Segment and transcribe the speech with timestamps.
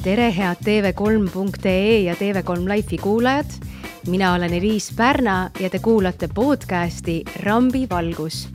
[0.00, 3.46] tere, head TV3.ee ja TV3 Life'i kuulajad.
[4.06, 8.48] mina olen Eliis Pärna ja te kuulate podcasti Rambi valgus,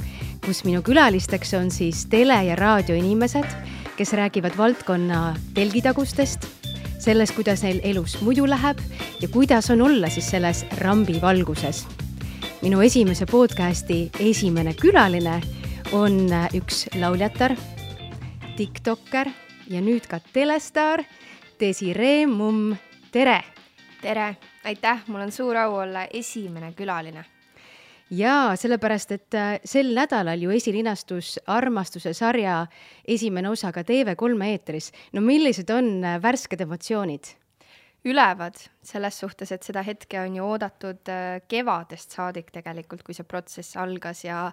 [0.46, 3.46] kus minu külalisteks on siis tele- ja raadioinimesed,
[3.98, 6.48] kes räägivad valdkonna telgitagustest,
[7.00, 8.80] sellest, kuidas neil elus muidu läheb
[9.22, 11.88] ja kuidas on olla siis selles Rambi valguses.
[12.62, 15.42] minu esimese podcasti esimene külaline
[15.92, 17.56] on üks lauljatar,
[18.58, 19.30] tiktokker
[19.70, 21.04] ja nüüd ka telestaar
[21.60, 22.76] Desiree Mumm,
[23.12, 23.44] tere!
[24.02, 24.36] tere,
[24.68, 27.24] aitäh, mul on suur au olla esimene külaline.
[28.12, 32.66] jaa, sellepärast, et äh, sel nädalal ju esilinastus Armastuse sarja
[33.08, 34.92] esimene osa ka TV3 eetris.
[35.14, 37.32] no millised on äh, värsked emotsioonid?
[38.06, 43.24] ülevad selles suhtes, et seda hetke on ju oodatud äh, kevadest saadik tegelikult, kui see
[43.24, 44.52] protsess algas ja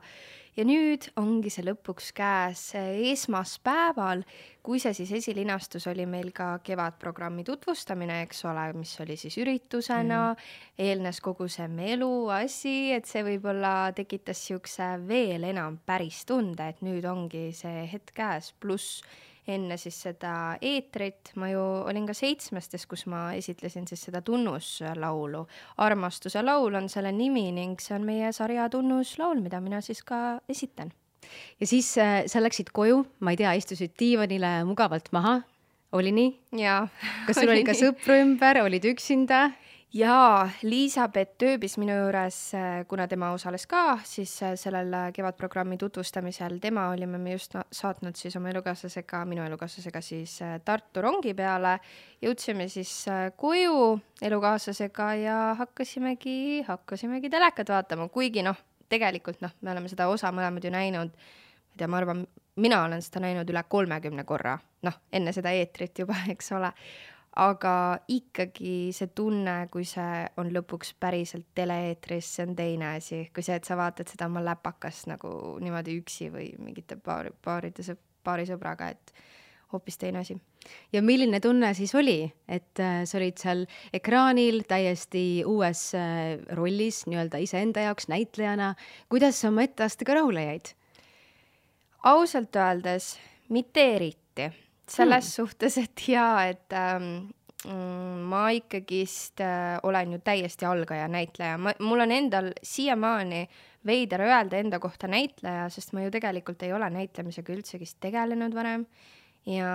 [0.56, 4.24] ja nüüd ongi see lõpuks käes esmaspäeval,
[4.62, 10.20] kui see siis esilinastus oli meil ka Kevadprogrammi tutvustamine, eks ole, mis oli siis üritusena
[10.32, 10.52] mm.,
[10.86, 17.06] eelnes kogu see meluasi, et see võib-olla tekitas niisuguse veel enam päris tunde, et nüüd
[17.08, 19.02] ongi see hetk käes, pluss
[19.50, 25.46] enne siis seda eetrit ma ju olin ka seitsmestes, kus ma esitlesin siis seda tunnuslaulu.
[25.82, 30.40] armastuse laul on selle nimi ning see on meie sarja tunnuslaul, mida mina siis ka
[30.48, 30.92] esitan.
[31.60, 35.40] ja siis äh, sa läksid koju, ma ei tea, istusid diivanile mugavalt maha,
[35.92, 36.30] oli nii?
[36.62, 36.86] jaa.
[37.26, 39.50] kas sul oli ka sõpru ümber, olid üksinda?
[39.92, 42.38] Jaa, Liisabeth ööbis minu juures,
[42.88, 48.16] kuna tema osales ka siis äh, sellel äh, Kevadprogrammi tutvustamisel, tema olime me just saatnud
[48.16, 51.76] siis oma elukaaslasega, minu elukaaslasega siis äh, Tartu rongi peale,
[52.24, 52.94] jõudsime siis
[53.36, 58.56] koju elukaaslasega ja hakkasimegi, hakkasimegi telekat vaatama, kuigi noh,
[58.92, 62.26] tegelikult noh, me oleme seda osa mõlemad ju näinud, ma ei tea, ma arvan,
[62.64, 64.56] mina olen seda näinud üle kolmekümne korra,
[64.88, 66.72] noh, enne seda eetrit juba, eks ole
[67.40, 67.74] aga
[68.12, 73.56] ikkagi see tunne, kui see on lõpuks päriselt tele-eetris, see on teine asi, kui see,
[73.56, 75.32] et sa vaatad seda oma läpakast nagu
[75.62, 79.14] niimoodi üksi või mingite paari, paaride paari sõbraga, et
[79.72, 80.36] hoopis teine asi.
[80.92, 83.64] ja milline tunne siis oli, et äh, sa olid seal
[83.96, 88.74] ekraanil täiesti uues äh, rollis nii-öelda iseenda jaoks näitlejana,
[89.08, 90.74] kuidas sa oma etteastega rahule jäid?
[92.04, 93.14] ausalt öeldes
[93.48, 94.50] mitte eriti
[94.88, 95.34] selles hmm.
[95.36, 97.32] suhtes, et jaa, et ähm,
[97.66, 103.46] mm, ma ikkagist äh, olen ju täiesti algaja näitleja, ma, mul on endal siiamaani
[103.86, 108.86] veider öelda enda kohta näitleja, sest ma ju tegelikult ei ole näitlemisega üldsegi tegelenud varem.
[109.46, 109.68] ja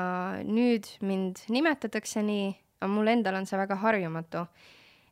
[0.47, 4.45] nüüd mind nimetatakse nii, aga mul endal on see väga harjumatu.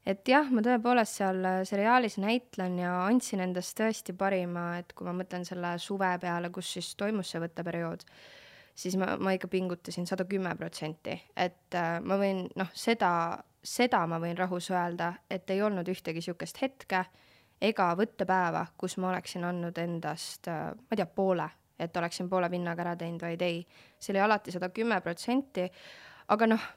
[0.06, 5.16] et jah, ma tõepoolest seal seriaalis näitlen ja andsin endast tõesti parima, et kui ma
[5.18, 8.06] mõtlen selle suve peale, kus siis toimus see võtteperiood
[8.76, 13.12] siis ma, ma ikka pingutasin sada kümme protsenti, et äh, ma võin noh, seda,
[13.64, 17.06] seda ma võin rahus öelda, et ei olnud ühtegi niisugust hetke
[17.62, 21.48] ega võttepäeva, kus ma oleksin andnud endast äh,, ma ei tea, poole,
[21.80, 23.62] et oleksin poole vinnaga ära teinud, vaid ei,
[24.00, 25.70] see oli alati sada kümme protsenti,
[26.36, 26.72] aga noh,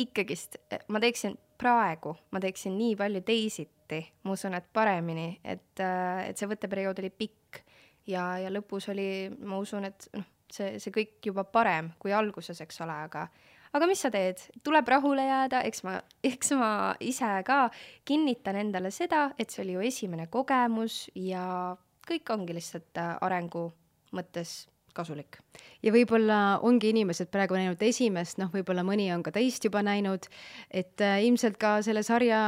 [0.00, 6.28] ikkagist ma teeksin praegu, ma teeksin nii palju teisiti, ma usun, et paremini, et, äh,
[6.30, 7.62] et see võtteperiood oli pikk.
[8.04, 12.60] Ja, ja lõpus oli, ma usun, et noh, see, see kõik juba parem kui alguses,
[12.60, 13.28] eks ole, aga
[13.74, 16.68] aga mis sa teed, tuleb rahule jääda, eks ma, eks ma
[17.02, 17.64] ise ka
[18.06, 21.74] kinnitan endale seda, et see oli ju esimene kogemus ja
[22.06, 23.70] kõik ongi lihtsalt äh, arengu
[24.14, 25.40] mõttes kasulik.
[25.82, 30.28] ja võib-olla ongi inimesed praegu näinud esimest, noh, võib-olla mõni on ka teist juba näinud,
[30.70, 32.38] et äh, ilmselt ka selle sarja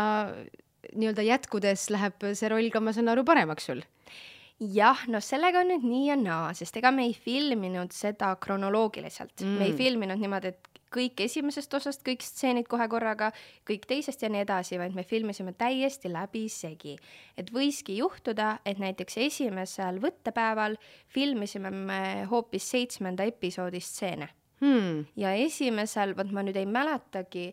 [0.94, 3.82] nii-öelda jätkudes läheb see roll ka, ma saan aru, paremaks sul
[4.60, 9.42] jah, no sellega on nüüd nii ja naa, sest ega me ei filminud seda kronoloogiliselt
[9.42, 9.78] mm., me ei mm.
[9.80, 13.30] filminud niimoodi, et kõik esimesest osast, kõik stseenid kohe korraga,
[13.68, 16.96] kõik teisest ja nii edasi, vaid me filmisime täiesti läbisegi.
[17.36, 20.78] et võiski juhtuda, et näiteks esimesel võttepäeval
[21.12, 24.28] filmisime me hoopis seitsmenda episoodi stseene
[24.60, 25.04] hmm..
[25.16, 27.50] ja esimesel, vot ma nüüd ei mäletagi,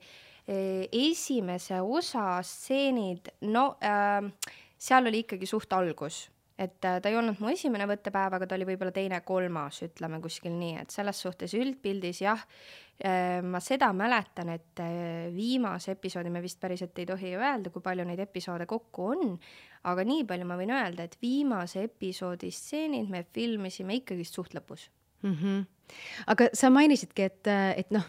[0.47, 4.29] eh, esimese osa stseenid, no äh,
[4.77, 8.57] seal oli ikkagi suht algus et äh, ta ei olnud mu esimene võttepäev, aga ta
[8.57, 12.41] oli võib-olla teine-kolmas, ütleme kuskil nii, et selles suhtes üldpildis jah,
[13.01, 17.85] äh, ma seda mäletan, et äh, viimase episoodi me vist päriselt ei tohi öelda, kui
[17.85, 19.37] palju neid episoode kokku on,
[19.89, 24.89] aga nii palju ma võin öelda, et viimase episoodi stseenid me filmisime ikkagist suht lõpus
[25.23, 25.33] mm.
[25.33, 25.65] -hmm.
[26.35, 28.05] aga sa mainisidki, et, et noh,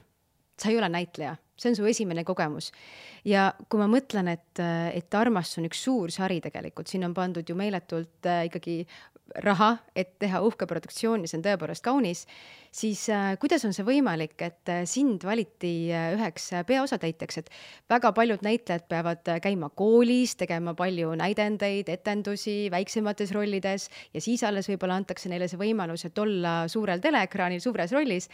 [0.61, 2.73] sa ei ole näitleja see on su esimene kogemus.
[3.25, 7.49] ja kui ma mõtlen, et, et Armastus on üks suur sari tegelikult, siin on pandud
[7.49, 8.83] ju meeletult äh, ikkagi
[9.43, 12.25] raha, et teha uhke produktsioon ja see on tõepoolest kaunis,
[12.75, 17.51] siis äh, kuidas on see võimalik, et äh, sind valiti äh, üheks äh, peaosatäitjaks, et
[17.91, 24.45] väga paljud näitlejad peavad äh, käima koolis, tegema palju näidendeid, etendusi väiksemates rollides ja siis
[24.45, 28.29] alles võib-olla antakse neile see võimalus, et olla suurel teleekraanil suures rollis.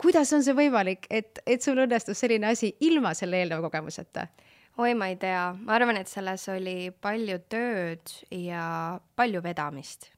[0.00, 4.26] Kuidas on see võimalik, et, et sul õnnestus selline asi ilma selle eelneva kogemuseta?
[4.76, 8.66] oi, ma ei tea, ma arvan, et selles oli palju tööd ja
[9.16, 10.10] palju vedamist.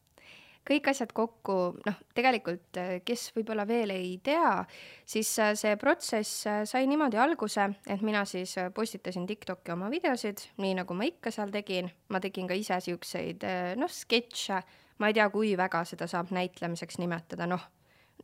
[0.68, 1.54] kõik asjad kokku,
[1.86, 2.76] noh, tegelikult
[3.06, 4.66] kes võib-olla veel ei tea,
[5.08, 10.42] siis äh, see protsess äh, sai niimoodi alguse, et mina siis postitasin TikTok'i oma videosid,
[10.60, 13.46] nii nagu ma ikka seal tegin, ma tegin ka ise siukseid
[13.80, 14.60] noh, sketše,
[14.98, 17.64] ma ei tea, kui väga seda saab näitlemiseks nimetada, noh,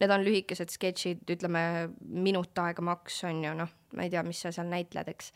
[0.01, 1.65] need on lühikesed sketšid, ütleme
[2.03, 5.31] minut aega maks on ju, noh, ma ei tea, mis sa seal näitled, eks.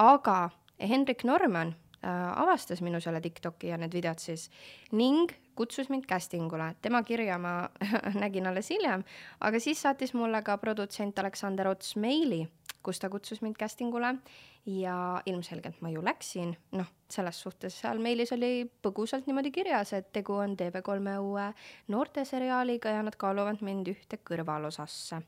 [0.00, 0.36] Aga
[0.80, 4.48] Hendrik Norman äh, avastas minu selle TikToki ja need videod siis
[4.96, 7.68] ning kutsus mind casting ule, tema kirja ma
[8.22, 9.04] nägin alles hiljem,
[9.40, 12.46] aga siis saatis mulle ka produtsent Aleksander Ots meili,
[12.82, 14.14] kus ta kutsus mind casting ule
[14.66, 14.96] ja
[15.26, 20.36] ilmselgelt ma ju läksin, noh, selles suhtes seal meilis oli põgusalt niimoodi kirjas, et tegu
[20.42, 21.48] on TV3 uue
[21.94, 25.22] noorteseriaaliga ja nad kaaluvad mind ühte kõrvalosasse.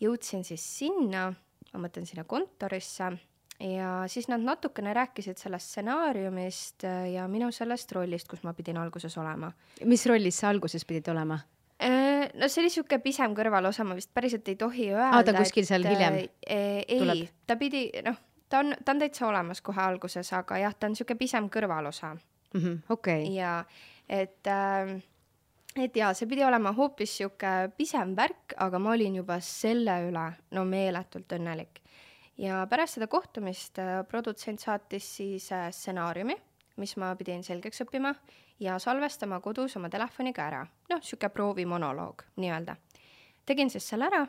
[0.00, 1.28] jõudsin siis sinna,
[1.72, 3.12] ma mõtlen sinna kontorisse
[3.60, 9.18] ja siis nad natukene rääkisid sellest stsenaariumist ja minu sellest rollist, kus ma pidin alguses
[9.18, 9.52] olema.
[9.84, 11.38] mis rollis sa alguses pidid olema?
[12.38, 15.10] No see oli sihuke pisem kõrvalosa, ma vist päriselt ei tohi öelda.
[15.18, 16.82] aa, ta kuskil seal hiljem äh,?
[16.86, 18.16] ei, ta pidi, noh,
[18.48, 22.14] ta on, ta on täitsa olemas kohe alguses, aga jah, ta on sihuke pisem kõrvalosa
[22.14, 22.78] mm -hmm,.
[22.88, 23.34] okei okay..
[23.34, 23.64] ja
[24.08, 24.94] et äh,
[25.76, 30.30] et jaa, see pidi olema hoopis sihuke pisem värk, aga ma olin juba selle üle
[30.50, 31.82] no meeletult õnnelik
[32.38, 36.36] ja pärast seda kohtumist äh, produtsent saatis siis äh, stsenaariumi,
[36.78, 38.14] mis ma pidin selgeks õppima
[38.60, 40.66] ja salvestama kodus oma telefoniga ära.
[40.90, 42.76] noh, sihuke proovimonoloog nii-öelda.
[43.46, 44.26] tegin siis selle ära,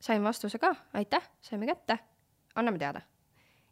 [0.00, 1.98] sain vastuse ka, aitäh, saime kätte,
[2.54, 3.02] anname teada.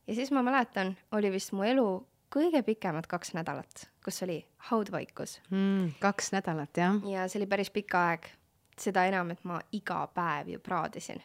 [0.06, 1.88] ja siis ma mäletan, oli vist mu elu
[2.31, 5.96] kõige pikemad kaks nädalat, kus oli haudvaikus mm,.
[6.00, 7.00] kaks nädalat, jah.
[7.06, 8.31] ja see oli päris pikk aeg,
[8.78, 11.23] seda enam, et ma iga päev ju praadisin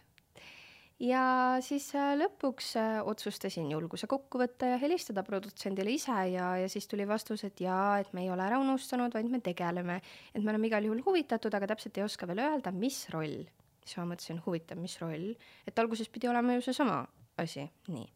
[1.00, 1.24] ja
[1.66, 6.88] siis äh, lõpuks äh, otsustasin julguse kokku võtta ja helistada produtsendile ise ja, ja siis
[6.88, 10.00] tuli vastus, et jaa, et me ei ole ära unustanud, vaid me tegeleme,
[10.34, 13.44] et me oleme igal juhul huvitatud, aga täpselt ei oska veel öelda, mis roll.
[13.86, 15.34] siis ma mõtlesin, huvitav, mis roll,
[15.68, 17.04] et alguses pidi olema ju seesama
[17.38, 18.08] asi, nii.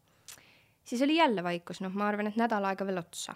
[0.88, 3.36] siis oli jälle vaikus, noh, ma arvan, et nädal aega veel otsa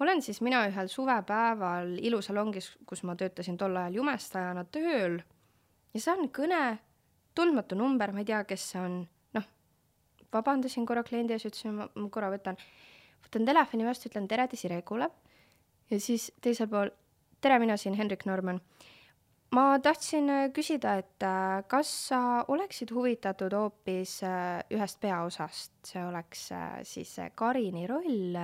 [0.00, 5.18] olen siis mina ühel suvepäeval ilusalongis, kus ma töötasin tol ajal jumestajana tööl
[5.92, 6.78] ja saan kõne
[7.40, 9.00] tundmatu number, ma ei tea, kes see on,
[9.36, 9.48] noh,
[10.34, 12.58] vabandasin korra kliendi ees, ütlesin, ma, korra võtan,
[13.24, 15.14] võtan telefoni vastu, ütlen tere, Desiree kuuleb.
[15.90, 16.92] ja siis teisel pool,
[17.40, 18.60] tere, mina siin Hendrik Norman.
[19.56, 26.04] ma tahtsin äh, küsida, et äh, kas sa oleksid huvitatud hoopis äh, ühest peaosast, see
[26.04, 26.50] oleks
[26.86, 28.36] siis Karini roll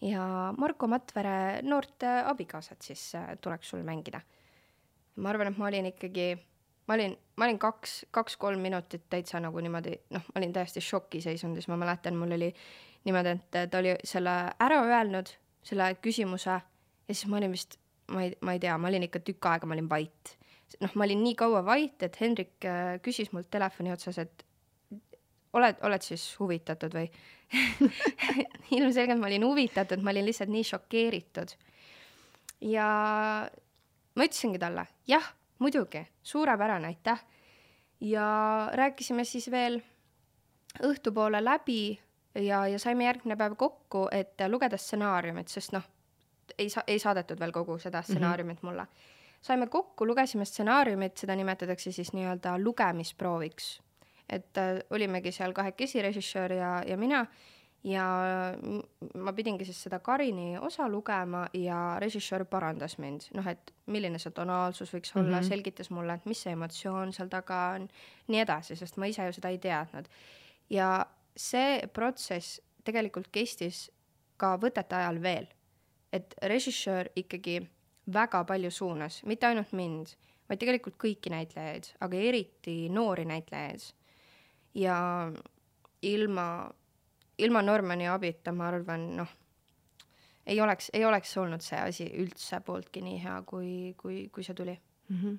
[0.00, 0.26] ja
[0.56, 3.10] Marko Matvere noort abikaasat siis
[3.40, 4.20] tuleks sul mängida.
[5.16, 6.32] ma arvan, et ma olin ikkagi
[6.90, 11.68] ma olin, ma olin kaks, kaks-kolm minutit täitsa nagu niimoodi, noh, ma olin täiesti šokiseisundis,
[11.70, 12.48] ma mäletan, mul oli
[13.06, 15.30] niimoodi, et ta oli selle ära öelnud,
[15.62, 17.78] selle küsimuse, ja siis ma olin vist,
[18.10, 20.34] ma ei, ma ei tea, ma olin ikka tükk aega, ma olin vait.
[20.82, 24.44] noh, ma olin nii kaua vait, et Hendrik äh, küsis mult telefoni otsas, et
[25.54, 27.06] oled, oled siis huvitatud või
[28.78, 31.54] ilmselgelt ma olin huvitatud, ma olin lihtsalt nii šokeeritud.
[32.66, 32.86] ja
[34.14, 37.24] ma ütlesingi talle, jah muidugi, suurepärane, aitäh.
[38.00, 38.26] ja
[38.72, 39.80] rääkisime siis veel
[40.82, 42.00] õhtupoole läbi
[42.34, 45.84] ja, ja saime järgmine päev kokku, et lugeda stsenaariumit, sest noh,
[46.58, 48.12] ei sa-, ei saadetud veel kogu seda mhm.
[48.12, 48.72] stsenaariumit mm -hmm.
[48.72, 48.86] mulle.
[49.40, 53.80] saime kokku, lugesime stsenaariumit, seda nimetatakse siis nii-öelda lugemisprooviks.
[54.28, 57.26] et äh, olimegi seal kahekesi, režissöör ja, ja mina
[57.84, 58.04] ja
[59.14, 64.34] ma pidingi siis seda Karini osa lugema ja režissöör parandas mind, noh, et milline see
[64.36, 65.48] tonaalsus võiks olla mm, -hmm.
[65.48, 67.88] selgitas mulle, et mis see emotsioon seal taga on,
[68.28, 70.08] nii edasi, sest ma ise ju seda ei teadnud.
[70.70, 71.06] ja
[71.36, 73.90] see protsess tegelikult kestis
[74.36, 75.46] ka võtete ajal veel,
[76.12, 77.60] et režissöör ikkagi
[78.12, 80.14] väga palju suunas, mitte ainult mind,
[80.48, 83.80] vaid tegelikult kõiki näitlejaid, aga eriti noori näitlejaid.
[84.74, 85.32] ja
[86.02, 86.70] ilma
[87.44, 89.32] ilma Normani abita, ma arvan, noh,
[90.46, 94.56] ei oleks, ei oleks olnud see asi üldse pooltki nii hea, kui, kui, kui see
[94.56, 94.74] tuli
[95.10, 95.18] mm.
[95.20, 95.38] -hmm.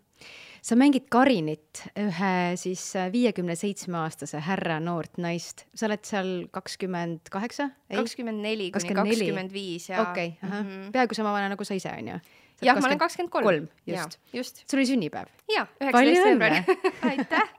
[0.62, 7.32] sa mängid Karinit, ühe siis viiekümne seitsme aastase härra noort naist, sa oled seal kakskümmend
[7.32, 7.70] kaheksa?
[7.90, 10.02] kakskümmend neli kuni kakskümmend viis ja.
[10.02, 10.92] okei okay, uh, -huh.
[10.92, 12.20] peaaegu sama vana nagu sa ise on ju?
[12.62, 13.68] jah, ma olen kakskümmend kolm.
[13.88, 14.64] just, just..
[14.70, 15.28] sul oli sünnipäev?
[15.56, 16.64] jaa, üheksateist veebruar
[17.12, 17.50] aitäh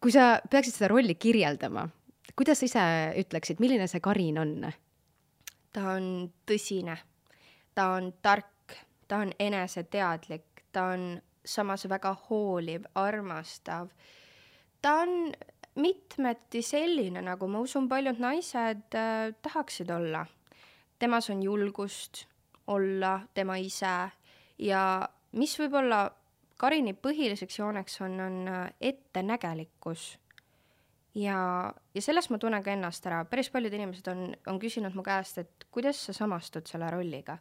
[0.00, 1.84] kui sa peaksid seda rolli kirjeldama,
[2.36, 2.84] kuidas sa ise
[3.20, 4.54] ütleksid, milline see Karin on?
[5.72, 6.96] ta on tõsine,
[7.74, 8.74] ta on tark,
[9.08, 11.12] ta on eneseteadlik, ta on
[11.44, 13.90] samas väga hooliv, armastav.
[14.82, 15.32] ta on
[15.80, 20.26] mitmeti selline, nagu ma usun, paljud naised äh, tahaksid olla.
[20.98, 22.26] temas on julgust
[22.66, 24.10] olla tema ise
[24.58, 26.10] ja mis võib-olla
[26.60, 30.19] Karini põhiliseks jooneks on, on äh, ettenägelikkus
[31.14, 35.04] ja, ja selles ma tunnen ka ennast ära, päris paljud inimesed on, on küsinud mu
[35.06, 37.38] käest, et kuidas sa samastud selle rolliga.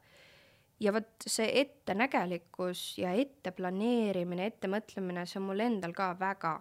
[0.79, 6.53] ja vot see ettenägelikkus ja ette planeerimine, ettemõtlemine, see on mul endal ka väga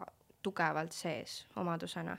[0.43, 2.19] tugevalt sees omadusena.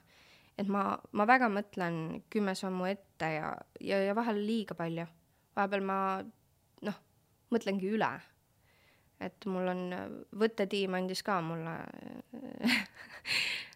[0.57, 5.05] et ma, ma väga mõtlen kümme sammu ette ja, ja, ja vahel liiga palju.
[5.55, 5.99] vahepeal ma
[6.81, 6.99] noh,
[7.51, 8.11] mõtlengi üle.
[9.19, 9.81] et mul on,
[10.31, 11.77] võttetiim andis ka mulle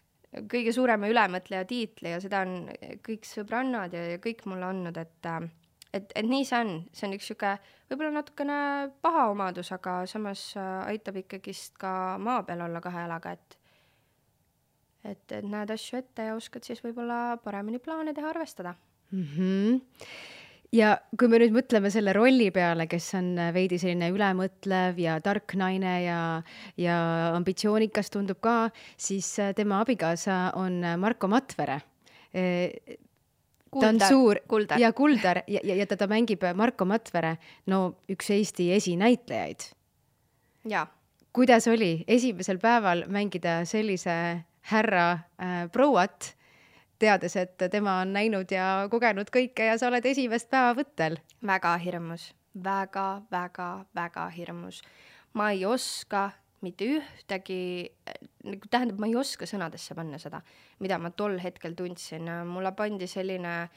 [0.50, 2.68] kõige suurema ülemõtleja tiitli ja seda on
[3.06, 5.30] kõik sõbrannad ja, ja kõik mulle andnud, et
[5.94, 7.54] et, et nii see on, see on üks sihuke
[7.90, 8.56] võib-olla natukene
[9.04, 13.58] paha omadus, aga samas äh, aitab ikkagist ka maa peal olla kahe jalaga, et
[15.04, 18.74] et, et näed asju ette ja oskad siis võib-olla paremini plaane teha, arvestada
[19.10, 19.28] mm.
[19.36, 25.18] -hmm ja kui me nüüd mõtleme selle rolli peale, kes on veidi selline ülemõtlev ja
[25.24, 26.18] tark naine ja,
[26.80, 26.98] ja
[27.34, 31.80] ambitsioonikas tundub ka, siis tema abikaasa on Marko Matvere.
[32.34, 34.78] ta on suur kuldar.
[34.80, 39.70] ja kuldar ja, ja, ja ta mängib Marko Matvere, no üks Eesti esinäitlejaid.
[40.64, 40.86] jaa.
[41.32, 46.34] kuidas oli esimesel päeval mängida sellise härra äh, prouat
[47.04, 51.20] teades, et tema on näinud ja kogenud kõike ja sa oled esimest päeva võttel.
[51.44, 54.82] väga hirmus väga,, väga-väga-väga hirmus.
[55.32, 56.30] ma ei oska
[56.62, 57.90] mitte ühtegi,
[58.46, 60.40] nagu tähendab, ma ei oska sõnadesse panna seda,
[60.80, 62.30] mida ma tol hetkel tundsin.
[62.46, 63.68] mulle pandi selline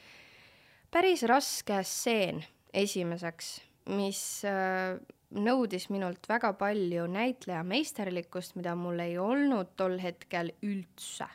[0.90, 3.60] päris raske stseen esimeseks,
[3.96, 4.96] mis äh,
[5.34, 11.28] nõudis minult väga palju näitleja meisterlikkust, mida mul ei olnud tol hetkel üldse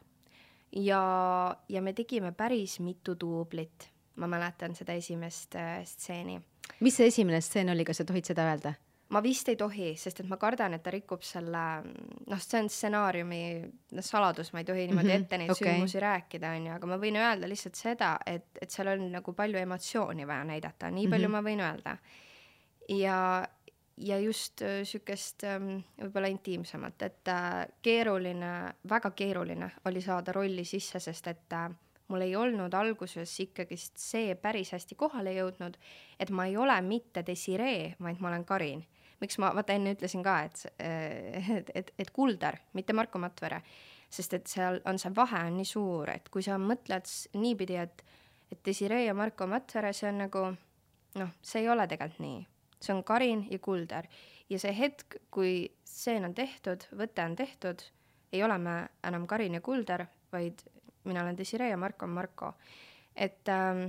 [0.75, 3.89] ja, ja me tegime päris mitu duublit.
[4.15, 6.41] ma mäletan seda esimest äh, stseeni.
[6.79, 8.73] mis see esimene stseen oli, kas sa tohid seda öelda?
[9.13, 11.63] ma vist ei tohi, sest et ma kardan, et ta rikub selle,
[12.29, 13.41] noh, see on stsenaariumi
[13.93, 15.67] noh, saladus, ma ei tohi niimoodi mm -hmm, ette neid okay.
[15.67, 19.59] sündmusi rääkida, onju, aga ma võin öelda lihtsalt seda, et, et seal on nagu palju
[19.59, 21.41] emotsiooni vaja näidata, nii palju mm -hmm.
[21.41, 21.97] ma võin öelda.
[22.89, 23.17] ja,
[23.97, 24.81] ja just äh,
[25.43, 31.69] ähm, võib-olla intiimsemat, et äh, keeruline, väga keeruline oli saada rolli sisse, sest et äh,
[32.07, 35.77] mul ei olnud alguses ikkagist see päris hästi kohale jõudnud,
[36.19, 38.83] et ma ei ole mitte Desiree, vaid ma olen Karin.
[39.21, 43.61] miks ma, vaata enne ütlesin ka, et, et, et, et Kuldar, mitte Marko Matvere,
[44.09, 47.07] sest et seal on see vahe on nii suur, et kui sa mõtled
[47.39, 48.03] niipidi, et,
[48.51, 50.49] et Desiree ja Marko Matvere, see on nagu
[51.21, 52.41] noh, see ei ole tegelikult nii
[52.83, 54.07] see on Karin ja Kuldar.
[54.49, 57.81] ja see hetk, kui stseen on tehtud, võte on tehtud,
[58.33, 58.75] ei ole me
[59.07, 60.65] enam Karin ja Kuldar, vaid
[61.03, 62.53] mina olen Desiree ja Marko on Marko.
[63.15, 63.87] et ähm,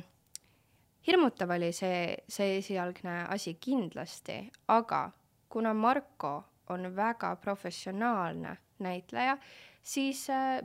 [1.06, 5.10] hirmutav oli see, see esialgne asi kindlasti, aga
[5.48, 9.36] kuna Marko on väga professionaalne näitleja,
[9.82, 10.60] siis äh,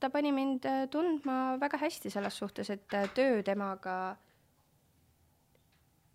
[0.00, 4.16] ta pani mind äh, tundma väga hästi selles suhtes, et äh, töö temaga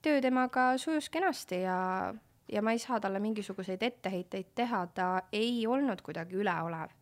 [0.01, 2.13] töö temaga sujus kenasti ja,
[2.51, 6.93] ja ma ei saa talle mingisuguseid etteheiteid teha, ta ei olnud kuidagi üleolev.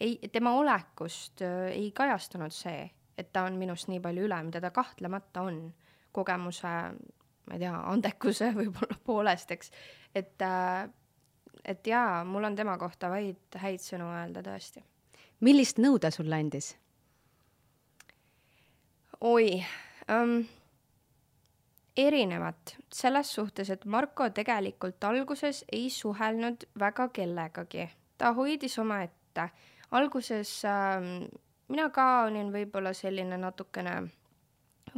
[0.00, 4.60] ei, tema olekust äh, ei kajastunud see, et ta on minust nii palju üle, mida
[4.60, 5.72] ta kahtlemata on,
[6.12, 6.74] kogemuse,
[7.46, 9.70] ma ei tea, andekuse võib-olla poolest, eks,
[10.14, 10.88] et äh,
[11.68, 14.82] et jaa, mul on tema kohta vaid häid sõnu öelda tõesti.
[15.40, 16.74] millist nõu ta sulle andis?
[19.20, 19.58] oi
[20.08, 20.40] um,,
[21.98, 27.88] erinevat selles suhtes, et Marko tegelikult alguses ei suhelnud väga kellegagi,
[28.18, 29.48] ta hoidis omaette.
[29.90, 31.02] alguses äh,
[31.68, 34.00] mina ka olin võib-olla selline natukene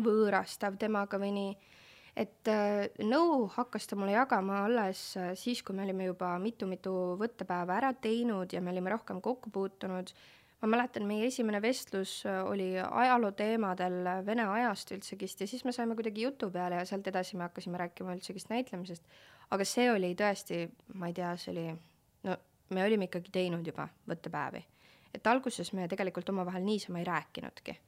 [0.00, 1.52] võõrastav temaga või nii,
[2.16, 6.94] et äh, nõu hakkas ta mulle jagama alles äh, siis, kui me olime juba mitu-mitu
[7.20, 10.12] võttepäeva ära teinud ja me olime rohkem kokku puutunud
[10.60, 15.72] ma mäletan, meie esimene vestlus äh, oli ajaloo teemadel Vene ajast üldsegist ja siis me
[15.72, 19.04] saime kuidagi jutu peale ja sealt edasi me hakkasime rääkima üldsegist näitlemisest.
[19.50, 21.66] aga see oli tõesti, ma ei tea, see oli,
[22.28, 22.36] no
[22.76, 24.64] me olime ikkagi teinud juba võttepäevi.
[25.14, 27.78] et alguses me tegelikult omavahel niisama ei rääkinudki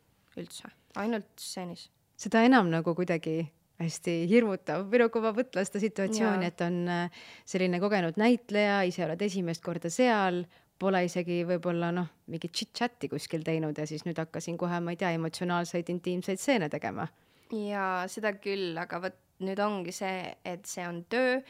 [0.40, 1.90] üldse, ainult stseenis.
[2.16, 3.42] seda enam nagu kuidagi
[3.82, 9.04] hästi hirmutav minu, kui ma mõtlen seda situatsiooni, et on äh, selline kogenud näitleja, ise
[9.06, 10.44] oled esimest korda seal,
[10.82, 15.00] pole isegi võib-olla noh, mingit chit-chat'i kuskil teinud ja siis nüüd hakkasin kohe, ma ei
[15.00, 17.08] tea, emotsionaalseid intiimseid stseene tegema.
[17.52, 21.40] jaa, seda küll, aga vot nüüd ongi see, et see on töö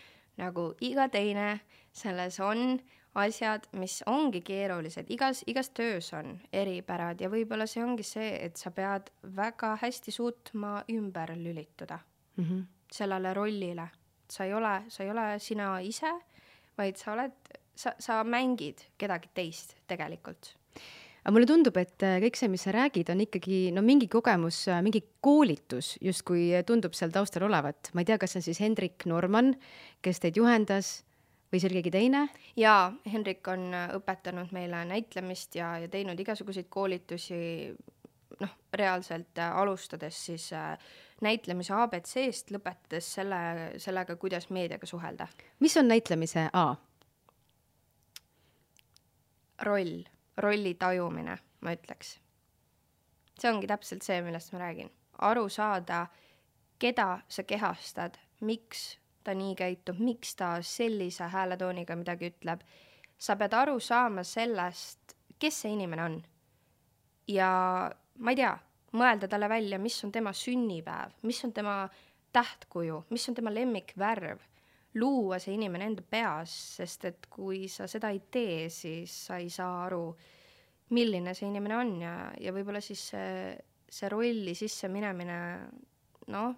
[0.40, 1.60] nagu iga teine,
[1.92, 2.80] selles on
[3.20, 8.56] asjad, mis ongi keerulised, igas, igas töös on eripärad ja võib-olla see ongi see, et
[8.60, 11.98] sa pead väga hästi suutma ümber lülituda
[12.36, 12.62] mm -hmm.
[12.92, 13.88] sellele rollile.
[14.32, 16.10] sa ei ole, sa ei ole sina ise,
[16.78, 17.32] vaid sa oled,
[17.74, 20.54] sa, sa mängid kedagi teist tegelikult
[21.22, 24.64] aga mulle tundub, et äh, kõik see, mis sa räägid, on ikkagi no mingi kogemus,
[24.70, 27.92] äh, mingi koolitus justkui tundub seal taustal olevat.
[27.94, 29.54] ma ei tea, kas see on siis Hendrik Norman,
[30.02, 31.00] kes teid juhendas
[31.52, 32.26] või see oli keegi teine?
[32.58, 37.70] jaa, Hendrik on äh, õpetanud meile näitlemist ja, ja teinud igasuguseid koolitusi,
[38.42, 40.74] noh, reaalselt alustades siis äh,
[41.22, 43.42] näitlemise abc-st, lõpetades selle,
[43.78, 45.30] sellega, kuidas meediaga suhelda.
[45.62, 46.72] mis on näitlemise A?
[49.62, 50.02] Roll,
[50.36, 52.18] rolli tajumine, ma ütleks.
[53.38, 54.90] see ongi täpselt see, millest ma räägin.
[55.18, 56.06] aru saada,
[56.78, 62.60] keda sa kehastad, miks ta nii käitub, miks ta sellise hääletooniga midagi ütleb.
[63.18, 66.22] sa pead aru saama sellest, kes see inimene on.
[67.28, 67.50] ja
[68.18, 68.56] ma ei tea
[68.92, 71.76] mõelda talle välja, mis on tema sünnipäev, mis on tema
[72.32, 74.40] tähtkuju, mis on tema lemmikvärv,
[74.94, 79.48] luua see inimene enda peas, sest et kui sa seda ei tee, siis sa ei
[79.52, 80.04] saa aru,
[80.92, 83.54] milline see inimene on ja, ja võib-olla siis see,
[83.88, 85.38] see rolli sisse minemine,
[86.34, 86.52] noh,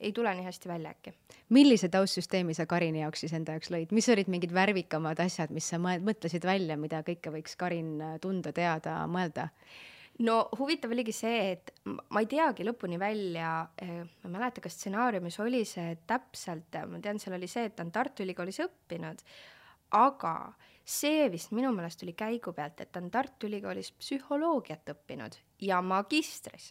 [0.00, 1.12] ei tule nii hästi välja äkki.
[1.48, 5.68] millise taustsüsteemi sa Karini jaoks siis enda jaoks lõid, mis olid mingid värvikamad asjad, mis
[5.68, 9.48] sa mõtlesid välja, mida kõike võiks Karin tunda, teada, mõelda?
[10.26, 14.78] No huvitav oligi see, et ma ei teagi lõpuni välja, eh, ma ei mäleta, kas
[14.78, 19.22] stsenaariumis oli see täpselt, ma tean, seal oli see, et ta on Tartu Ülikoolis õppinud,
[19.98, 20.34] aga
[20.88, 25.36] see vist minu meelest tuli käigu pealt, et ta on Tartu Ülikoolis psühholoogiat õppinud
[25.68, 26.70] ja magistris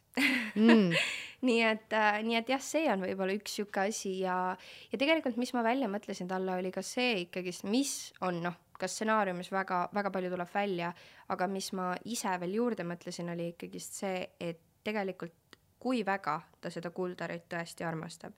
[0.56, 0.94] mm.
[1.48, 4.56] nii et äh,, nii et jah, see on võib-olla üks sihuke asi ja,
[4.92, 7.94] ja tegelikult, mis ma välja mõtlesin talle, oli ka see ikkagist, mis
[8.26, 10.94] on noh kas stsenaariumis väga, väga palju tuleb välja,
[11.34, 16.72] aga mis ma ise veel juurde mõtlesin, oli ikkagist see, et tegelikult kui väga ta
[16.74, 18.34] seda Kuldarit tõesti armastab.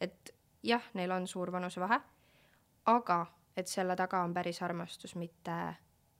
[0.00, 0.30] et
[0.62, 2.00] jah, neil on suur vanusevahe,
[2.86, 5.56] aga et selle taga on päris armastus, mitte,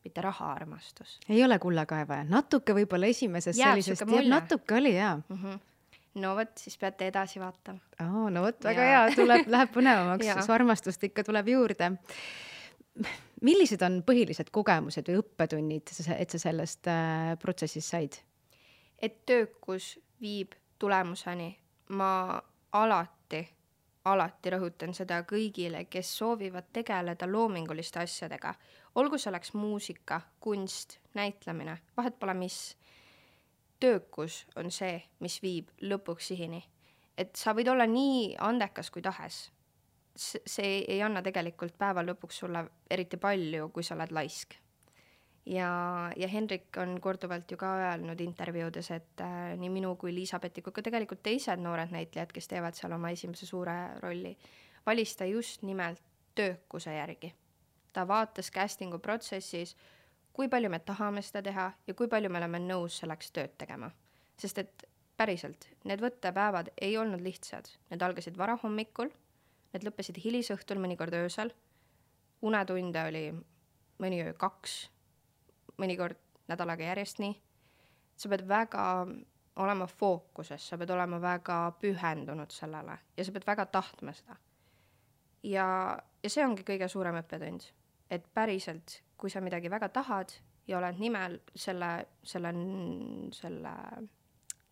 [0.04, 1.18] mitte rahaarmastus.
[1.28, 5.42] ei ole kullakaevaja, natuke võib-olla esimeses sellises, natuke oli jaa mm.
[5.42, 5.58] -hmm
[6.18, 8.30] no vot, siis peate edasi vaatama oh,.
[8.30, 9.02] no vot, väga ja.
[9.06, 11.92] hea, tuleb, läheb põnevamaks su armastust ikka tuleb juurde
[13.42, 18.18] millised on põhilised kogemused või õppetunnid, et sa sellest äh, protsessist said?
[18.98, 21.58] et töökus viib tulemuseni.
[21.88, 23.48] ma alati,
[24.04, 28.54] alati rõhutan seda kõigile, kes soovivad tegeleda loominguliste asjadega.
[28.94, 32.76] olgu selleks muusika, kunst, näitlemine, vahet pole mis.
[33.80, 36.64] töökus on see, mis viib lõpuks sihini.
[37.16, 39.50] et sa võid olla nii andekas kui tahes
[40.18, 44.56] see ei anna tegelikult päeva lõpuks sulle eriti palju, kui sa oled laisk.
[45.46, 45.68] ja,
[46.16, 50.74] ja Hendrik on korduvalt ju ka öelnud intervjuudes, et äh, nii minu kui Liisabethi kui
[50.76, 54.34] ka tegelikult teised noored näitlejad, kes teevad seal oma esimese suure rolli,
[54.86, 56.02] valis ta just nimelt
[56.34, 57.32] töökuse järgi.
[57.92, 59.76] ta vaatas casting'u protsessis,
[60.32, 63.90] kui palju me tahame seda teha ja kui palju me oleme nõus selleks tööd tegema.
[64.36, 64.84] sest et
[65.16, 69.10] päriselt, need võttepäevad ei olnud lihtsad, need algasid varahommikul
[69.72, 71.52] Need lõppesid hilisõhtul, mõnikord öösel.
[72.42, 73.24] unetunde oli
[73.98, 74.90] mõni öö kaks,
[75.78, 77.34] mõnikord nädal aega järjest nii.
[78.16, 78.84] sa pead väga
[79.62, 84.36] olema fookuses, sa pead olema väga pühendunud sellele ja sa pead väga tahtma seda.
[85.42, 85.66] ja,
[86.22, 87.66] ja see ongi kõige suurem õppetund,
[88.10, 90.32] et päriselt, kui sa midagi väga tahad
[90.66, 92.52] ja oled nimel selle, selle,
[93.34, 93.74] selle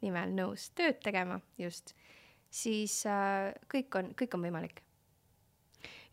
[0.03, 1.95] nimel nõus tööd tegema just,
[2.51, 4.86] siis äh, kõik on, kõik on võimalik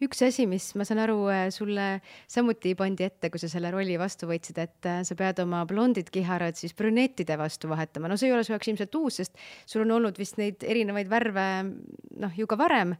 [0.01, 1.87] üks asi, mis ma saan aru, äh, sulle
[2.31, 6.09] samuti pandi ette, kui sa selle rolli vastu võtsid, et äh, sa pead oma blondid
[6.13, 8.09] kiharad siis brünettide vastu vahetama.
[8.09, 11.11] no see ei ole su jaoks ilmselt uus, sest sul on olnud vist neid erinevaid
[11.11, 12.95] värve noh, ju ka varem.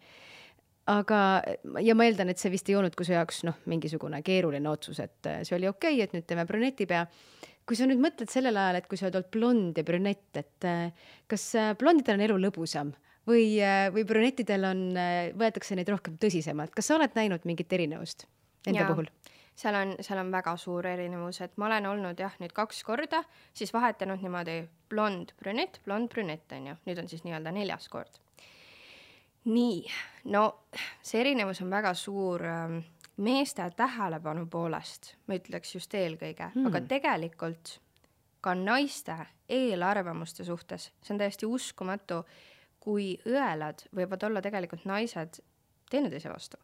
[0.92, 1.20] aga,
[1.80, 5.32] ja ma eeldan, et see vist ei olnudki su jaoks noh, mingisugune keeruline otsus, et
[5.32, 7.06] äh, see oli okei okay,, et nüüd teeme brüneti pea.
[7.66, 10.68] kui sa nüüd mõtled sellel ajal, et kui sa oled olnud blond ja brünett, et
[11.32, 11.46] kas
[11.80, 12.92] blondidel on elu lõbusam
[13.30, 14.86] või, äh, või brünetidel on,
[15.40, 18.28] võetakse neid rohkem tõsisemalt, kas sa oled näinud mingit erinevust
[18.68, 18.90] enda Jaa.
[18.92, 19.10] puhul?
[19.56, 23.24] seal on, seal on väga suur erinevus, et ma olen olnud jah, nüüd kaks korda,
[23.54, 28.20] siis vahetanud niimoodi blond, brünett, blond, brünett on ju, nüüd on siis nii-öelda neljas kord.
[29.44, 29.84] nii,
[30.32, 30.44] no
[31.04, 32.78] see erinevus on väga suur ähm,
[33.18, 37.78] meeste tähelepanu poolest, ma ütleks just eelkõige hmm., aga tegelikult
[38.44, 39.16] ka naiste
[39.52, 42.24] eelarvamuste suhtes, see on täiesti uskumatu,
[42.84, 45.40] kui õelad võivad olla tegelikult naised
[45.92, 46.58] teineteise vastu.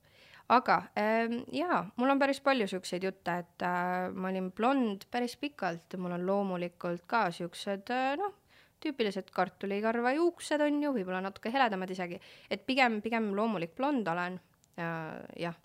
[0.50, 5.38] aga ähm, jaa, mul on päris palju siukseid jutte, et äh, ma olin blond päris
[5.38, 8.36] pikalt ja mul on loomulikult ka siuksed äh, noh,
[8.82, 14.40] tüüpilised kartulikarva juuksed on ju, võib-olla natuke heledamad isegi, et pigem, pigem loomulik blond olen
[14.80, 15.58] äh, jah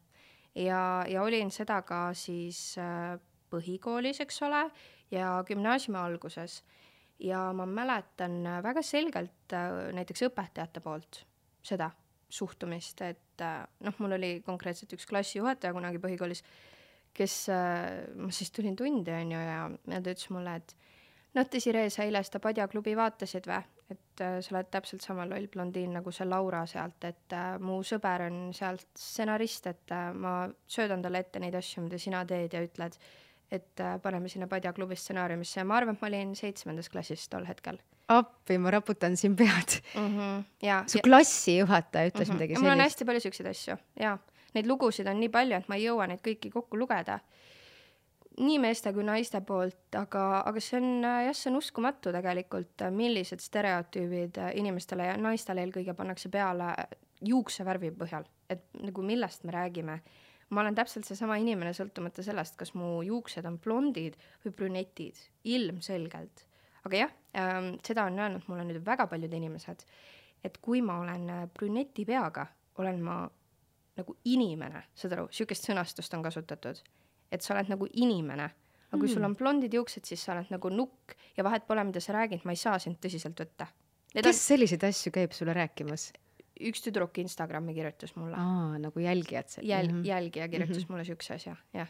[0.54, 3.16] ja, ja olin seda ka siis äh,
[3.52, 4.64] põhikoolis, eks ole,
[5.14, 6.62] ja gümnaasiumi alguses.
[7.22, 11.24] Ja ma mäletan äh, väga selgelt äh, näiteks õpetajate poolt
[11.64, 11.90] seda
[12.34, 16.42] suhtumist, et äh, noh, mul oli konkreetselt üks klassijuhataja kunagi põhikoolis,
[17.14, 19.60] kes äh,, ma siis tulin tundi, on ju, ja,
[19.94, 20.74] ta ütles mulle, et
[21.38, 23.62] noh, Desiree, sa eile seda padjaklubi vaatasid või?
[23.92, 27.82] et äh, sa oled täpselt sama loll blondiin nagu see Laura sealt, et äh, mu
[27.84, 32.56] sõber on sealt stsenarist, et äh, ma söödan talle ette neid asju, mida sina teed
[32.56, 32.96] ja ütled,
[33.52, 37.44] et äh, paneme sinna padjaklubi stsenaariumisse ja ma arvan, et ma olin seitsmendas klassis tol
[37.46, 37.78] hetkel
[38.08, 39.80] appi, ma raputan siin pead.
[39.94, 40.16] mm.
[40.16, 40.44] -hmm.
[40.62, 42.34] ja, su ja, klassijuhataja ütles Mhm.
[42.36, 42.84] midagi ja mul on sellist.
[42.84, 44.18] hästi palju siukseid asju ja
[44.54, 47.18] neid lugusid on nii palju, et ma ei jõua neid kõiki kokku lugeda.
[48.38, 53.38] nii meeste kui naiste poolt, aga, aga see on jah, see on uskumatu tegelikult, millised
[53.40, 56.74] stereotüübid inimestele ja naistele eelkõige pannakse peale
[57.22, 60.00] juuksevärvi põhjal, et nagu millest me räägime.
[60.54, 66.46] Ma olen täpselt seesama inimene, sõltumata sellest, kas mu juuksed on blondid või brünetid, ilmselgelt.
[66.84, 69.86] aga jah ähm,, seda on öelnud mulle nüüd väga paljud inimesed,
[70.44, 72.46] et kui ma olen äh, brüneti peaga,
[72.78, 73.22] olen ma
[73.98, 76.80] nagu inimene, saad aru, sihukest sõnastust on kasutatud,
[77.32, 78.50] et sa oled nagu inimene.
[78.90, 79.14] aga kui Mm.
[79.14, 82.44] sul on blondid juuksed, siis sa oled nagu nukk ja vahet pole, mida sa räägid,
[82.44, 83.66] ma ei saa sind tõsiselt võtta.
[84.14, 86.12] Need kes selliseid asju käib sulle rääkimas?
[86.60, 89.66] Üks tüdruk Instagrami kirjutas mulle aa, nagu jälgijad seal.
[89.66, 90.06] jäl- mm, -hmm.
[90.06, 90.92] jälgija kirjutas mm -hmm.
[90.92, 91.88] mulle siukse asja, jah.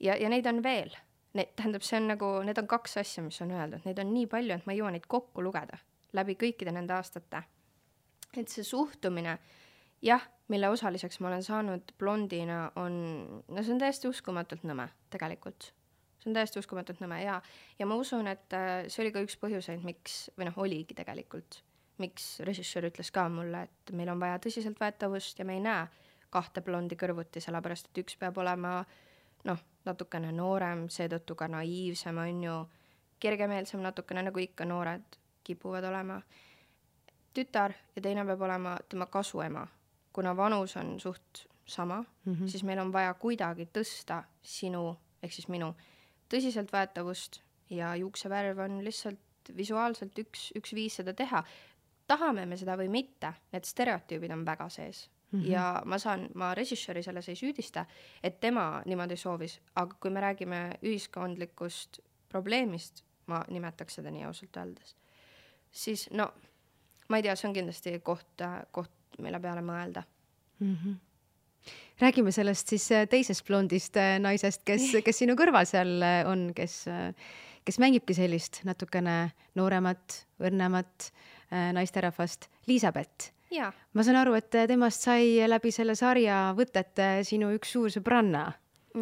[0.00, 0.94] ja, ja neid on veel.
[1.34, 4.26] Need, tähendab, see on nagu, need on kaks asja, mis on öeldud, neid on nii
[4.26, 5.76] palju, et ma ei jõua neid kokku lugeda
[6.16, 7.42] läbi kõikide nende aastate.
[8.36, 9.38] et see suhtumine,
[10.04, 10.20] jah,
[10.52, 12.98] mille osaliseks ma olen saanud blondina, on,
[13.48, 15.70] no see on täiesti uskumatult nõme, tegelikult.
[16.20, 17.38] see on täiesti uskumatult nõme ja,
[17.78, 21.62] ja ma usun, et äh, see oli ka üks põhjuseid, miks, või noh, oligi tegelikult,
[21.98, 25.86] miks režissöör ütles ka mulle, et meil on vaja tõsiseltvõetavust ja me ei näe
[26.30, 28.80] kahte blondi kõrvuti, sellepärast et üks peab olema
[29.46, 32.56] noh, natukene noorem, seetõttu ka naiivsem, on ju,
[33.22, 36.18] kergemeelsem natukene, nagu ikka noored kipuvad olema,
[37.36, 39.66] tütar ja teine peab olema tema kasuema.
[40.12, 42.48] kuna vanus on suht sama mm, -hmm.
[42.48, 45.74] siis meil on vaja kuidagi tõsta sinu ehk siis minu
[46.32, 49.18] tõsiseltvõetavust ja juuksevärv on lihtsalt
[49.56, 51.44] visuaalselt üks, üks viis seda teha.
[52.06, 55.40] Tahame me seda või mitte, need stereotüübid on väga sees mm.
[55.40, 55.50] -hmm.
[55.50, 57.86] ja ma saan, ma režissööri selles ei süüdista,
[58.22, 64.56] et tema niimoodi soovis, aga kui me räägime ühiskondlikust probleemist, ma nimetaks seda nii ausalt
[64.56, 64.96] öeldes,
[65.70, 66.32] siis no
[67.08, 68.92] ma ei tea, see on kindlasti koht, koht,
[69.22, 70.02] mille peale mõelda
[70.58, 70.76] mm.
[70.76, 70.94] -hmm.
[72.00, 76.52] räägime sellest siis äh, teisest blondist äh, naisest, kes, kes sinu kõrval seal äh, on,
[76.54, 76.84] kes,
[77.64, 81.12] kes mängibki sellist natukene nooremat, õrnemat
[81.50, 83.32] naisterahvast, Liisabeth.
[83.54, 88.46] jaa ma saan aru, et temast sai läbi selle sarja võtete sinu üks suur sõbranna.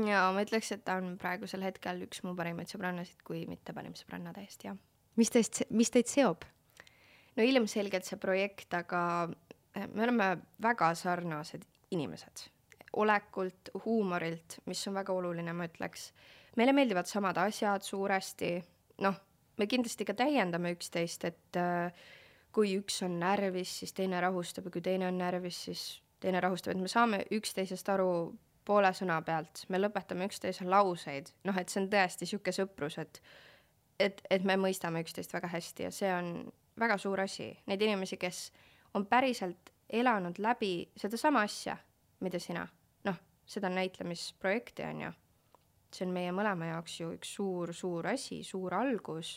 [0.07, 3.95] ja ma ütleks, et ta on praegusel hetkel üks mu parimaid sõbrannasid, kui mitte parim
[3.99, 4.79] sõbranna täiesti, jah.
[5.17, 6.47] mis teist, mis teid seob?
[7.37, 9.03] no ilmselgelt see projekt, aga
[9.75, 12.49] eh, me oleme väga sarnased inimesed.
[12.95, 16.13] olekult, huumorilt, mis on väga oluline, ma ütleks.
[16.57, 18.57] meile meeldivad samad asjad suuresti,
[19.03, 19.17] noh,
[19.59, 22.07] me kindlasti ka täiendame üksteist, et äh,
[22.55, 25.85] kui üks on närvis, siis teine rahustab ja kui teine on närvis, siis
[26.23, 28.11] teine rahustab, et me saame üksteisest aru
[28.65, 33.21] poole sõna pealt, me lõpetame üksteise lauseid, noh, et see on tõesti niisugune sõprus, et
[34.01, 36.31] et, et me mõistame üksteist väga hästi ja see on
[36.81, 37.53] väga suur asi.
[37.71, 38.49] Neid inimesi, kes
[38.95, 41.77] on päriselt elanud läbi sedasama asja,
[42.25, 42.65] mida sina,
[43.05, 45.13] noh, seda näitlemisprojekti, on ju.
[45.95, 49.37] see on meie mõlema jaoks ju üks suur-suur asi, suur algus.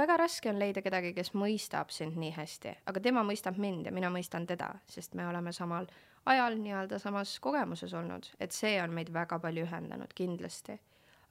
[0.00, 3.92] Väga raske on leida kedagi, kes mõistab sind nii hästi, aga tema mõistab mind ja
[3.94, 5.88] mina mõistan teda, sest me oleme samal
[6.30, 10.78] ajal nii-öelda samas kogemuses olnud, et see on meid väga palju ühendanud kindlasti.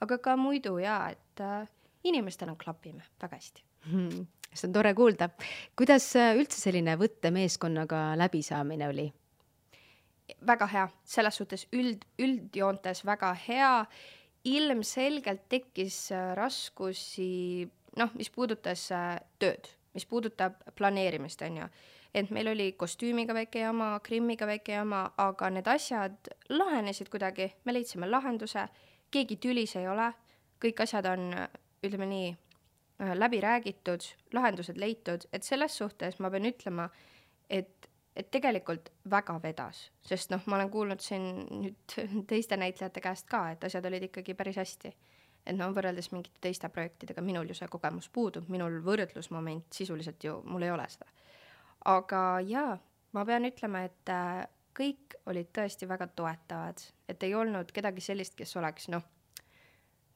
[0.01, 1.67] aga ka muidu jaa, et äh,
[2.03, 4.27] inimestena klapime väga hästi hmm,.
[4.53, 5.29] see on tore kuulda.
[5.75, 9.09] kuidas äh, üldse selline võttemeeskonnaga läbisaamine oli?
[10.47, 13.73] väga hea, selles suhtes üld, üldjoontes väga hea.
[14.45, 21.69] ilmselgelt tekkis äh, raskusi, noh, mis puudutas äh, tööd, mis puudutab planeerimist, on ju.
[22.13, 27.73] et meil oli kostüümiga väike jama, grimmiga väike jama, aga need asjad lahenesid kuidagi, me
[27.73, 28.67] leidsime lahenduse,
[29.11, 30.11] keegi tülis ei ole,
[30.61, 31.33] kõik asjad on,
[31.85, 32.31] ütleme nii,
[33.01, 36.89] äh, läbi räägitud, lahendused leitud, et selles suhtes ma pean ütlema,
[37.49, 41.29] et et tegelikult väga vedas, sest noh, ma olen kuulnud siin
[41.61, 41.95] nüüd
[42.29, 44.91] teiste näitlejate käest ka, et asjad olid ikkagi päris hästi.
[45.49, 50.37] Et no võrreldes mingite teiste projektidega minul ju see kogemus puudub, minul võrdlusmoment sisuliselt ju,
[50.45, 51.09] mul ei ole seda.
[51.89, 52.77] aga jaa,
[53.17, 54.43] ma pean ütlema, et äh,
[54.77, 59.03] kõik olid tõesti väga toetavad, et ei olnud kedagi sellist, kes oleks noh,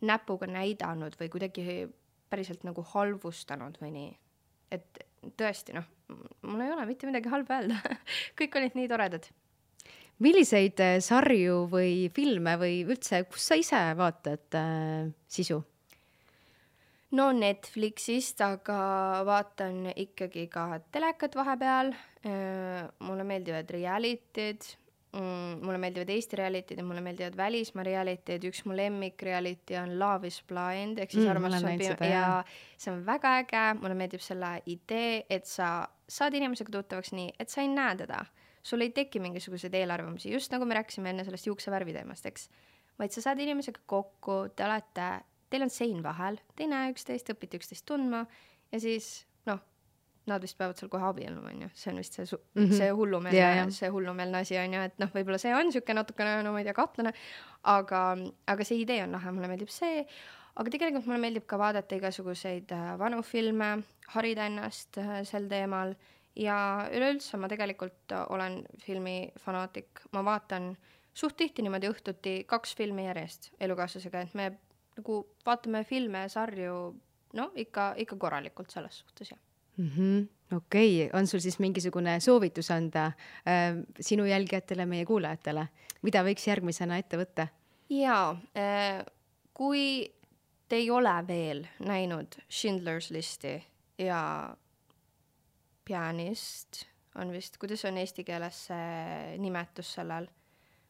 [0.03, 1.87] näpuga näidanud või kuidagi
[2.29, 4.13] päriselt nagu halvustanud või nii.
[4.73, 5.03] et
[5.39, 5.89] tõesti noh
[6.41, 7.79] mul ei ole mitte midagi halba öelda
[8.39, 9.27] kõik olid nii toredad.
[10.23, 15.61] Milliseid äh, sarju või filme või üldse, kus sa ise vaatad äh, sisu?
[17.13, 18.77] no Netflixist, aga
[19.27, 21.93] vaatan ikkagi ka telekat vahepeal.
[22.23, 24.63] Äh, mulle meeldivad reality'd
[25.13, 29.97] mm,, mulle meeldivad Eesti reality'd ja mulle meeldivad välismaa reality'd, üks mu lemmik reality on
[29.99, 32.29] Love is blind ehk siis mm, armastus on piim- ja
[32.77, 37.51] see on väga äge, mulle meeldib selle idee, et sa saad inimesega tuttavaks nii, et
[37.51, 38.23] sa ei näe teda.
[38.63, 42.47] Sul ei teki mingisuguseid eelarvamusi, just nagu me rääkisime enne sellest juuksevärvi teemast, eks.
[42.99, 45.09] vaid sa saad inimesega kokku, te olete,
[45.51, 48.23] teil on sein vahel, te ei näe üksteist, õpite üksteist tundma
[48.71, 49.09] ja siis
[49.49, 49.59] noh,
[50.29, 52.77] nad vist peavad seal kohe abielluma, onju, see on vist see su- mm, -hmm.
[52.77, 56.55] see hullumeelne yeah,, see hullumeelne asi onju, et noh, võib-olla see on siuke natukene, no
[56.55, 57.13] ma ei tea, kahtlane,
[57.75, 58.05] aga,
[58.47, 60.05] aga see idee on lahe, mulle meeldib see,
[60.55, 63.75] aga tegelikult mulle meeldib ka vaadata igasuguseid äh, vanu filme,
[64.15, 65.95] harida ennast äh, sel teemal
[66.35, 66.57] ja
[66.91, 70.73] üleüldse ma tegelikult olen filmifanaatik, ma vaatan
[71.13, 74.51] suht tihti niimoodi õhtuti kaks filmi järjest elukaaslasega, et me
[74.97, 76.77] nagu vaatame filme ja sarju
[77.37, 79.39] no ikka, ikka korralikult selles suhtes jah
[79.77, 80.55] mm -hmm..
[80.57, 85.67] okei okay., on sul siis mingisugune soovitus anda äh, sinu jälgijatele, meie kuulajatele,
[86.01, 87.47] mida võiks järgmisena ette võtta?
[87.89, 89.05] jaa äh,,
[89.53, 90.13] kui
[90.69, 93.63] te ei ole veel näinud Schindler's Listi
[93.97, 94.55] ja
[95.85, 96.83] pianist
[97.19, 100.27] on vist, kuidas on eesti keeles see nimetus sellel,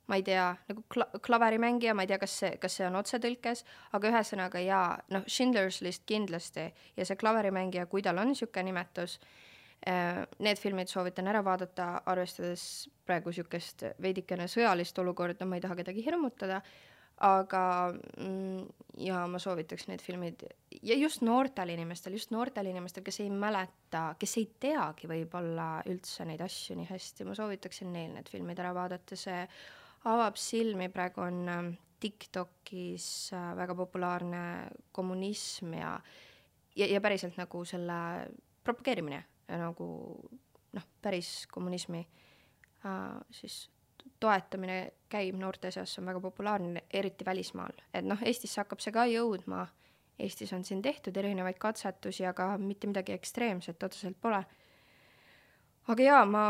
[0.08, 3.64] ma ei tea, nagu kla-, klaverimängija, ma ei tea, kas see, kas see on otsetõlkes,
[3.96, 9.18] aga ühesõnaga jaa, noh, Schindler's List kindlasti ja see klaverimängija, kui tal on niisugune nimetus,
[9.88, 12.66] äh, need filmid soovitan ära vaadata, arvestades
[13.08, 16.62] praegu niisugust veidikene sõjalist olukorda, ma ei taha kedagi hirmutada,
[17.24, 18.66] aga mm,
[19.04, 20.44] ja ma soovitaks need filmid
[20.84, 26.28] ja just noortel inimestel, just noortel inimestel, kes ei mäleta, kes ei teagi võib-olla üldse
[26.28, 29.40] neid asju nii hästi, ma soovitaksin neil need filmid ära vaadata, see
[30.12, 33.08] avab silmi, praegu on ähm, TikTokis
[33.38, 34.44] äh, väga populaarne
[34.92, 35.96] kommunism ja
[36.76, 38.00] ja, ja päriselt nagu selle
[38.64, 39.88] propageerimine nagu
[40.74, 42.04] noh, päris kommunismi
[42.84, 43.68] äh, siis
[44.20, 44.78] toetamine
[45.12, 47.76] käib noorte seas, see on väga populaarne, eriti välismaal.
[47.94, 49.66] et noh, Eestisse hakkab see ka jõudma,
[50.20, 54.44] Eestis on siin tehtud erinevaid katsetusi, aga mitte midagi ekstreemset otseselt pole.
[55.88, 56.44] aga jaa, ma,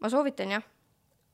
[0.00, 0.64] ma soovitan jah,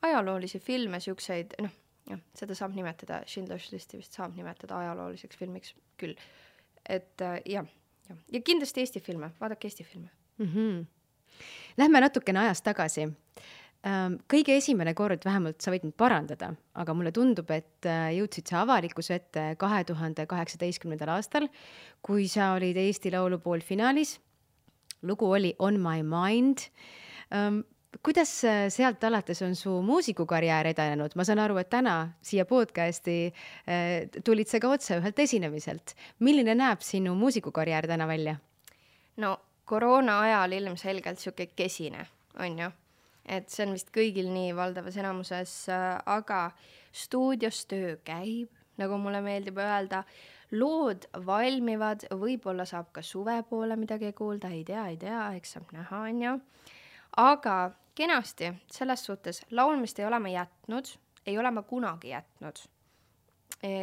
[0.02, 1.76] ajaloolisi filme, siukseid, noh,
[2.10, 6.16] jah, seda saab nimetada, Schindler's Listi vist saab nimetada ajalooliseks filmiks küll.
[6.88, 7.66] et äh, jah,
[8.08, 10.46] jah, ja kindlasti Eesti filme, vaadake Eesti filme mm.
[10.46, 10.84] -hmm.
[11.76, 13.08] Lähme natukene ajas tagasi
[13.82, 18.60] kõige esimene kord, vähemalt sa võid mind parandada, aga mulle tundub, et äh, jõudsid sa
[18.62, 21.48] avalikkuse ette kahe tuhande kaheksateistkümnendal aastal,
[22.02, 24.20] kui sa olid Eesti Laulu poolfinaalis.
[25.02, 26.58] lugu oli On my mind.
[27.32, 27.62] Ehm,
[28.02, 33.32] kuidas äh, sealt alates on su muusikukarjäär edenenud, ma saan aru, et täna siia podcast'i
[33.66, 35.96] äh, tulid sa ka otse ühelt esinemiselt.
[36.20, 38.36] milline näeb sinu muusikukarjäär täna välja?
[39.16, 42.06] no koroona ajal ilmselgelt sihuke kesine,
[42.38, 42.70] on ju
[43.26, 46.50] et see on vist kõigil nii valdavas enamuses, äh, aga
[46.92, 50.02] stuudios töö käib, nagu mulle meeldib öelda,
[50.52, 55.72] lood valmivad, võib-olla saab ka suve poole midagi kuulda, ei tea, ei tea, eks saab
[55.72, 56.34] näha, on ju.
[57.20, 57.56] aga
[57.94, 60.92] kenasti, selles suhtes laulmist ei ole ma jätnud,
[61.26, 62.62] ei ole ma kunagi jätnud.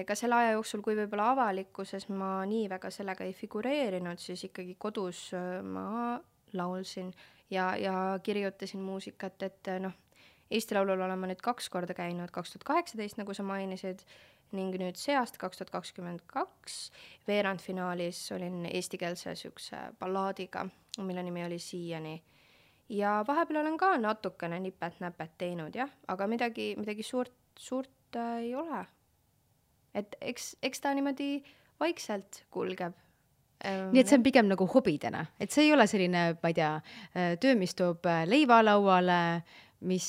[0.06, 4.76] Ka selle aja jooksul, kui võib-olla avalikkuses ma nii väga sellega ei figureerinud, siis ikkagi
[4.76, 6.18] kodus äh, ma
[6.54, 7.14] laulsin
[7.50, 9.94] ja, ja kirjutasin muusikat, et noh,
[10.52, 14.02] Eesti Laulul olen ma nüüd kaks korda käinud, kaks tuhat kaheksateist, nagu sa mainisid,
[14.58, 16.78] ning nüüd see aasta, kaks tuhat kakskümmend kaks,
[17.28, 20.66] veerandfinaalis olin eestikeelse niisuguse ballaadiga,
[21.06, 22.16] mille nimi oli Siiani.
[22.90, 28.56] ja vahepeal olen ka natukene nipet-näpet teinud jah, aga midagi, midagi suurt, suurt äh, ei
[28.56, 28.86] ole.
[29.94, 31.44] et eks, eks ta niimoodi
[31.80, 32.98] vaikselt kulgeb
[33.64, 36.76] nii et see on pigem nagu hobidena, et see ei ole selline, ma ei tea,
[37.42, 39.20] töö, mis toob leiva lauale,
[39.90, 40.08] mis,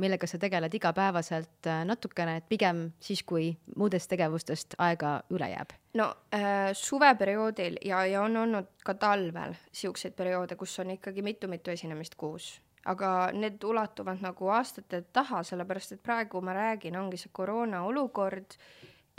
[0.00, 5.74] millega sa tegeled igapäevaselt natukene, et pigem siis, kui muudest tegevustest aega üle jääb?
[5.94, 11.70] no äh, suveperioodil ja, ja on olnud ka talvel siukseid perioode, kus on ikkagi mitu-mitu
[11.74, 12.54] esinemist kuus.
[12.84, 18.58] Aga need ulatuvad nagu aastate taha, sellepärast et praegu ma räägin, ongi see koroona olukord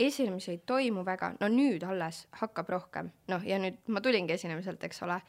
[0.00, 4.84] esinemisi ei toimu väga, no nüüd alles hakkab rohkem, noh, ja nüüd ma tulingi esinemiselt,
[4.84, 5.20] eks ole.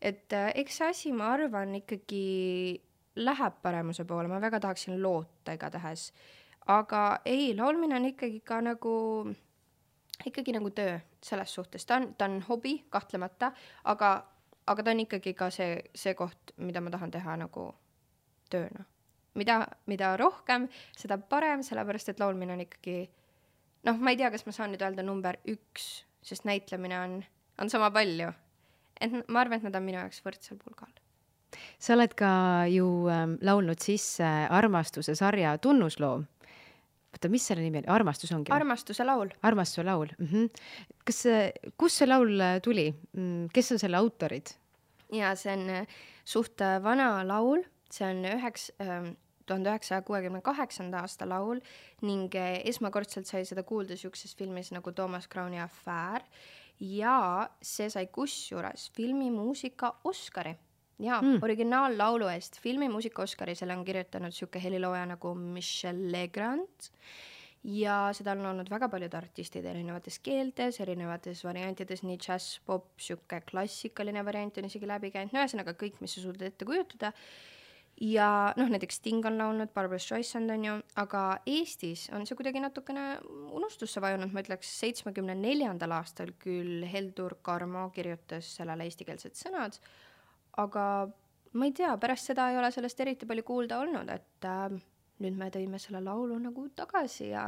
[0.00, 2.82] et äh, eks see asi, ma arvan, ikkagi
[3.16, 6.12] läheb paremuse poole, ma väga tahaksin loota igatahes.
[6.66, 8.94] aga ei, laulmine on ikkagi ka nagu,
[10.26, 13.52] ikkagi nagu töö selles suhtes, ta on, ta on hobi kahtlemata,
[13.84, 14.12] aga,
[14.66, 17.72] aga ta on ikkagi ka see, see koht, mida ma tahan teha nagu
[18.50, 18.86] tööna.
[19.34, 23.10] mida, mida rohkem, seda parem, sellepärast et laulmine on ikkagi
[23.88, 27.20] noh, ma ei tea, kas ma saan nüüd öelda number üks, sest näitlemine on,
[27.62, 28.32] on sama palju.
[29.02, 30.92] et ma arvan, et nad on minu jaoks võrdsel pulgal.
[31.78, 32.32] sa oled ka
[32.70, 34.28] ju ähm, laulnud sisse
[34.60, 36.22] armastuse sarja tunnusloo.
[37.12, 38.52] oota, mis selle nimi oli, Armastus ongi?
[38.54, 39.34] armastuse laul.
[39.42, 40.26] armastuse laul mm.
[40.26, 40.64] -hmm.
[41.04, 41.22] kas,
[41.76, 44.54] kust see laul äh, tuli, mm, kes on selle autorid?
[45.12, 45.86] ja see on äh,
[46.24, 51.60] suht äh, vana laul, see on üheks ähm, tuhande üheksasaja kuuekümne kaheksanda aasta laul
[52.02, 56.26] ning eh, esmakordselt sai seda kuulda niisuguses filmis nagu Thomas Crowni afäär
[56.80, 60.54] ja see sai kusjuures filmimuusika Oscari.
[61.02, 62.60] Jaa mm., originaallaulu eest.
[62.62, 66.90] Filmimuusika Oscari, selle on kirjutanud niisugune helilooja nagu Michel Legrand
[67.64, 73.42] ja seda on olnud väga paljud artistid erinevates keeltes, erinevates variantides, nii džäss, pop, niisugune
[73.48, 77.12] klassikaline variant on isegi läbi käinud, no ühesõnaga kõik, mis sa suudad ette kujutada
[78.02, 82.62] ja noh, näiteks Sting on laulnud, Barbara Streisand on ju, aga Eestis on see kuidagi
[82.62, 83.06] natukene
[83.54, 89.78] unustusse vajunud, ma ütleks seitsmekümne neljandal aastal küll Heldur Karmo kirjutas sellele eestikeelsed sõnad,
[90.58, 90.86] aga
[91.52, 94.80] ma ei tea, pärast seda ei ole sellest eriti palju kuulda olnud, et äh,
[95.22, 97.46] nüüd me tõime selle laulu nagu tagasi ja,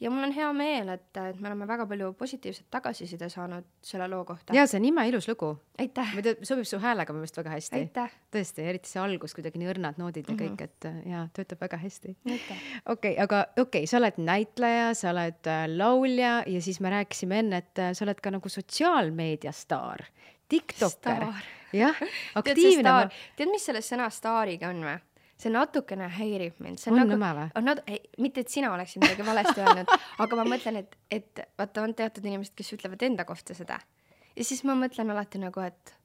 [0.00, 4.08] ja mul on hea meel, et, et me oleme väga palju positiivset tagasiside saanud selle
[4.10, 4.54] loo kohta.
[4.56, 5.54] ja see on imeinus lugu.
[5.78, 6.14] aitäh!
[6.42, 7.82] sobib su häälega minu meelest väga hästi.
[8.34, 10.56] tõesti, eriti see algus, kuidagi nii õrnad noodid ja mm -hmm.
[10.56, 12.16] kõik, et ja töötab väga hästi.
[12.86, 17.38] okei aga okei okay,, sa oled näitleja, sa oled äh, laulja ja siis me rääkisime
[17.38, 20.04] enne, et äh, sa oled ka nagu sotsiaalmeedia staar,
[20.48, 21.26] tiktokker.
[21.72, 22.02] jah,
[22.40, 23.08] aktiivne.
[23.36, 24.98] tead, mis selle sõna staariga on või?
[25.42, 26.82] See natukene häirib mind.
[26.90, 27.48] on nagu, nõme või?
[27.58, 27.82] on nad-,
[28.22, 32.26] mitte et sina oleksid midagi valesti öelnud, aga ma mõtlen, et, et vaata, on teatud
[32.28, 33.80] inimesed, kes ütlevad enda kohta seda.
[34.36, 35.96] ja siis ma mõtlen alati nagu, et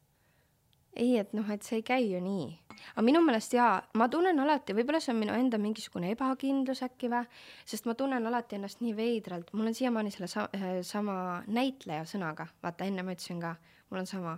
[0.97, 2.47] ei, et noh, et see ei käi ju nii.
[2.95, 7.10] aga minu meelest jaa, ma tunnen alati, võib-olla see on minu enda mingisugune ebakindlus äkki
[7.13, 7.26] või,
[7.65, 12.06] sest ma tunnen alati ennast nii veidralt, mul on siiamaani selle sa-, äh, sama näitleja
[12.10, 13.56] sõnaga, vaata enne ma ütlesin ka,
[13.89, 14.38] mul on sama,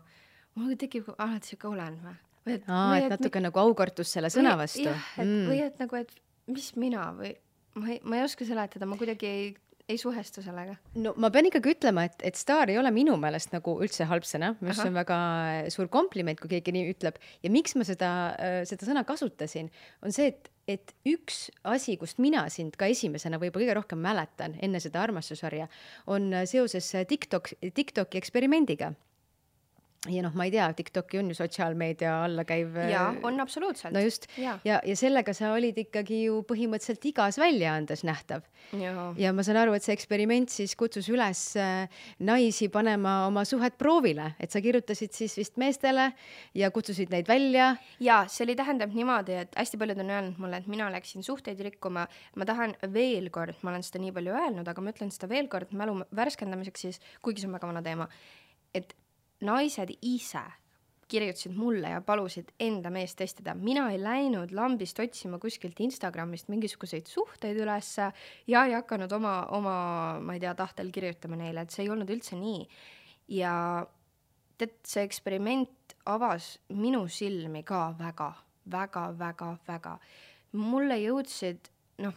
[0.59, 4.56] mul tekib alati sihuke olen või või et aa, et natuke nagu aukartus selle sõna
[4.60, 4.88] vastu.
[4.88, 5.47] jah, et mm.
[5.49, 6.13] või et nagu, et
[6.49, 7.34] mis mina või
[7.80, 9.49] ma ei, ma ei oska seletada, ma kuidagi ei,
[9.89, 10.75] ei suhestu sellega.
[11.02, 14.28] no ma pean ikkagi ütlema, et, et staar ei ole minu meelest nagu üldse halb
[14.28, 15.17] sõna, arust see on väga
[15.73, 17.19] suur kompliment, kui keegi nii ütleb.
[17.45, 19.71] ja miks ma seda, äh, seda sõna kasutasin,
[20.06, 24.58] on see, et, et üks asi, kust mina sind ka esimesena võib-olla kõige rohkem mäletan
[24.62, 25.69] enne seda armastussarja,
[26.08, 28.93] on seoses TikTok, TikToki eksperimendiga
[30.07, 32.77] ja noh, ma ei tea, TikToki on ju sotsiaalmeedia alla käiv.
[32.88, 33.91] jaa, on absoluutselt.
[33.93, 38.45] no just ja, ja, ja sellega sa olid ikkagi ju põhimõtteliselt igas väljaandes nähtav.
[39.19, 43.75] ja ma saan aru, et see eksperiment siis kutsus üles äh, naisi panema oma suhet
[43.81, 46.13] proovile, et sa kirjutasid siis vist meestele
[46.55, 47.73] ja kutsusid neid välja.
[47.99, 51.59] ja see oli, tähendab niimoodi, et hästi paljud on öelnud mulle, et mina läksin suhteid
[51.67, 52.07] rikkuma.
[52.39, 55.51] ma tahan veel kord, ma olen seda nii palju öelnud, aga ma ütlen seda veel
[55.51, 58.07] kord mälu värskendamiseks siis, kuigi see on väga vana teema,
[58.71, 58.95] et
[59.41, 60.43] naised ise
[61.10, 63.56] kirjutasid mulle ja palusid enda meest testida.
[63.56, 68.12] mina ei läinud lambist otsima kuskilt Instagramist mingisuguseid suhteid ülesse
[68.47, 69.78] ja ei hakanud oma, oma,
[70.21, 72.67] ma ei tea, tahtel kirjutama neile, et see ei olnud üldse nii.
[73.39, 73.54] ja
[74.58, 78.31] tead, see eksperiment avas minu silmi ka väga,
[78.71, 79.98] väga, väga, väga.
[80.52, 81.71] mulle jõudsid
[82.06, 82.13] noh,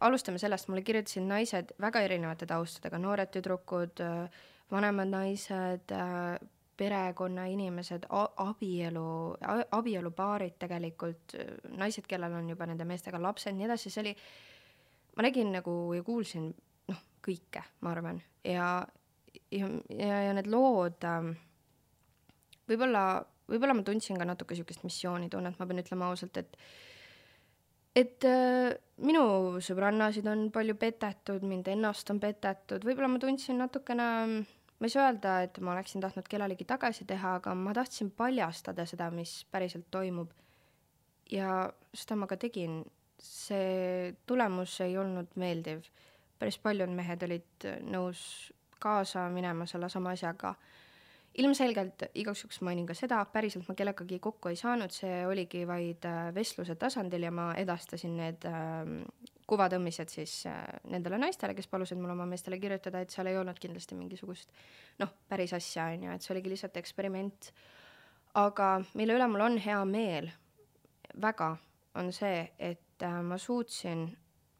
[0.00, 4.04] alustame sellest, mulle kirjutasid naised väga erinevate taustadega, noored tüdrukud,
[4.70, 5.96] vanemad naised,
[6.76, 8.06] perekonnainimesed,
[8.42, 9.08] abielu,
[9.78, 11.36] abielupaarid tegelikult,
[11.80, 14.14] naised, kellel on juba nende meestega lapsed, nii edasi, see oli,
[15.16, 16.50] ma nägin nagu ja kuulsin,
[16.92, 18.70] noh, kõike, ma arvan, ja,
[19.50, 21.30] ja, ja, ja need lood äh,
[22.68, 23.06] võib-olla,
[23.50, 26.60] võib-olla ma tundsin ka natuke niisugust missioonitunnet, ma pean ütlema ausalt, et
[27.96, 34.08] et äh, minu sõbrannasid on palju petetud, mind ennast on petetud, võib-olla ma tundsin natukene,
[34.78, 38.86] ma ei saa öelda, et ma oleksin tahtnud kellelegi tagasi teha, aga ma tahtsin paljastada
[38.86, 40.30] seda, mis päriselt toimub.
[41.30, 42.84] ja seda ma ka tegin.
[43.18, 45.86] see tulemus ei olnud meeldiv.
[46.38, 50.54] päris paljud mehed olid nõus kaasa minema sellesama asjaga
[51.38, 56.04] ilmselgelt igaks juhuks mainin ka seda, päriselt ma kellegagi kokku ei saanud, see oligi vaid
[56.08, 58.86] äh, vestluse tasandil ja ma edastasin need äh,
[59.46, 63.58] kuvatõmmised siis äh, nendele naistele, kes palusid mul oma meestele kirjutada, et seal ei olnud
[63.62, 64.52] kindlasti mingisugust
[65.02, 67.52] noh, päris asja, on ju, et see oligi lihtsalt eksperiment.
[68.34, 70.30] aga mille üle mul on hea meel
[71.22, 71.56] väga,
[71.96, 74.08] on see, et äh, ma suutsin,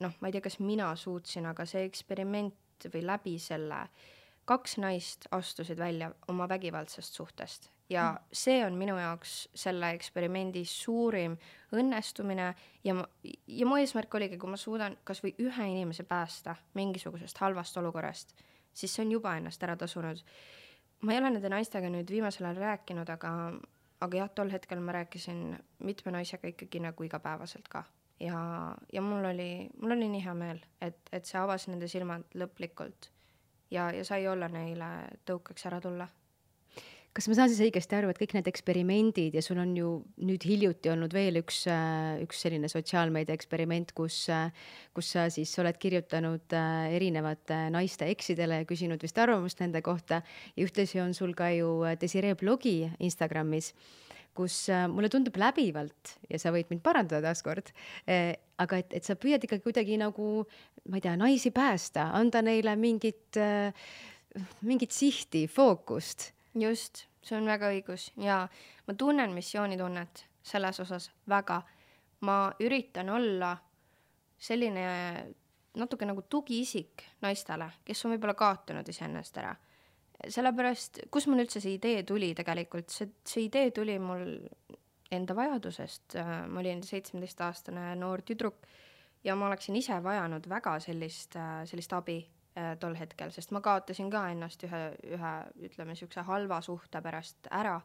[0.00, 4.14] noh, ma ei tea, kas mina suutsin, aga see eksperiment või läbi selle äh,
[4.46, 8.18] kaks naist astusid välja oma vägivaldsest suhtest ja mm.
[8.32, 11.36] see on minu jaoks selle eksperimendi suurim
[11.74, 12.48] õnnestumine
[12.84, 13.06] ja ma,
[13.46, 18.34] ja mu eesmärk oligi, kui ma suudan kasvõi ühe inimese päästa mingisugusest halvast olukorrast,
[18.74, 20.22] siis see on juba ennast ära tasunud.
[21.02, 23.32] ma ei ole nende naistega nüüd viimasel ajal rääkinud, aga,
[24.00, 27.84] aga jah, tol hetkel ma rääkisin mitme naisega ikkagi nagu igapäevaselt ka
[28.20, 28.38] ja,
[28.92, 33.10] ja mul oli, mul oli nii hea meel, et, et see avas nende silmad lõplikult
[33.70, 34.92] ja, ja sai olla neile
[35.26, 36.08] tõukeks ära tulla.
[37.16, 39.90] Kas ma saan siis õigesti aru, et kõik need eksperimendid ja sul on ju
[40.28, 41.62] nüüd hiljuti olnud veel üks,
[42.20, 44.18] üks selline sotsiaalmeedia eksperiment, kus,
[44.92, 46.52] kus sa siis oled kirjutanud
[46.92, 50.20] erinevate naiste eksidele ja küsinud vist arvamust nende kohta.
[50.60, 53.72] Ja ühtlasi on sul ka ju Desiree blogi Instagramis
[54.36, 57.72] kus mulle tundub läbivalt ja sa võid mind parandada taaskord
[58.06, 60.44] eh,, aga et, et sa püüad ikka kuidagi nagu,
[60.88, 63.88] ma ei tea, naisi päästa, anda neile mingit eh,,
[64.68, 68.44] mingit sihti, fookust just, see on väga õigus ja
[68.86, 71.62] ma tunnen missioonitunnet selles osas väga.
[72.20, 73.50] ma üritan olla
[74.38, 74.84] selline
[75.76, 79.52] natuke nagu tugiisik naistele, kes on võib-olla kaotanud iseennast ära.
[80.32, 84.24] Sellepärast, kus mul üldse see idee tuli tegelikult, see, see idee tuli mul
[85.12, 86.16] enda vajadusest,
[86.50, 88.66] ma olin seitsmeteistaastane noor tüdruk
[89.24, 91.38] ja ma oleksin ise vajanud väga sellist,
[91.70, 92.18] sellist abi
[92.56, 94.78] Äh, tol hetkel, sest ma kaotasin ka ennast ühe,
[95.12, 95.32] ühe
[95.66, 97.82] ütleme niisuguse halva suhte pärast ära.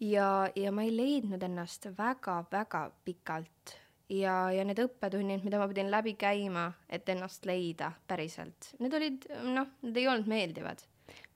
[0.00, 3.74] ja, ja ma ei leidnud ennast väga-väga pikalt
[4.08, 9.28] ja, ja need õppetunnid, mida ma pidin läbi käima, et ennast leida päriselt, need olid
[9.52, 10.86] noh, need ei olnud meeldivad.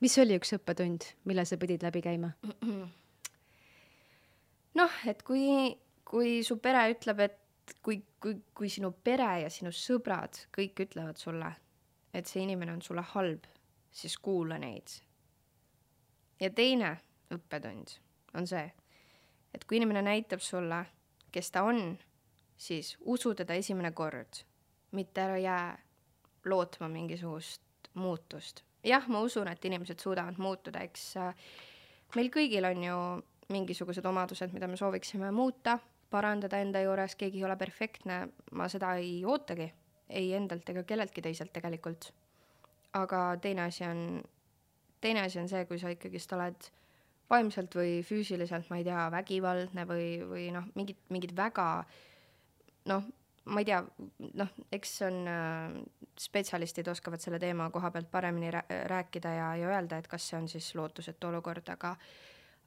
[0.00, 2.32] Mis oli üks õppetund, mille sa pidid läbi käima?
[4.80, 9.72] noh, et kui, kui su pere ütleb, et kui, kui, kui sinu pere ja sinu
[9.74, 11.50] sõbrad kõik ütlevad sulle,
[12.14, 13.46] et see inimene on sulle halb,
[13.94, 15.00] siis kuula neid.
[16.40, 16.96] ja teine
[17.32, 17.98] õppetund
[18.34, 18.66] on see,
[19.54, 20.84] et kui inimene näitab sulle,
[21.32, 21.96] kes ta on,
[22.56, 24.42] siis usu teda esimene kord,
[24.92, 25.78] mitte ära jää
[26.44, 27.62] lootma mingisugust
[27.94, 28.62] muutust.
[28.84, 31.46] Jah, ma usun, et inimesed suudavad muutuda, eks äh,
[32.16, 32.98] meil kõigil on ju
[33.54, 35.78] mingisugused omadused, mida me sooviksime muuta,
[36.10, 38.20] parandada enda juures, keegi ei ole perfektne,
[38.52, 39.72] ma seda ei ootagi
[40.08, 42.12] ei endalt ega kelleltki teiselt tegelikult.
[42.94, 44.22] aga teine asi on,
[45.02, 46.68] teine asi on see, kui sa ikkagist oled
[47.30, 51.66] vaimselt või füüsiliselt, ma ei tea, vägivaldne või, või noh, mingid, mingid väga
[52.92, 53.08] noh,
[53.44, 53.80] ma ei tea,
[54.40, 55.74] noh, eks on äh,
[56.20, 58.52] spetsialistid oskavad selle teema koha pealt paremini
[58.90, 61.96] rääkida ja, ja öelda, et kas see on siis lootusetu olukord, aga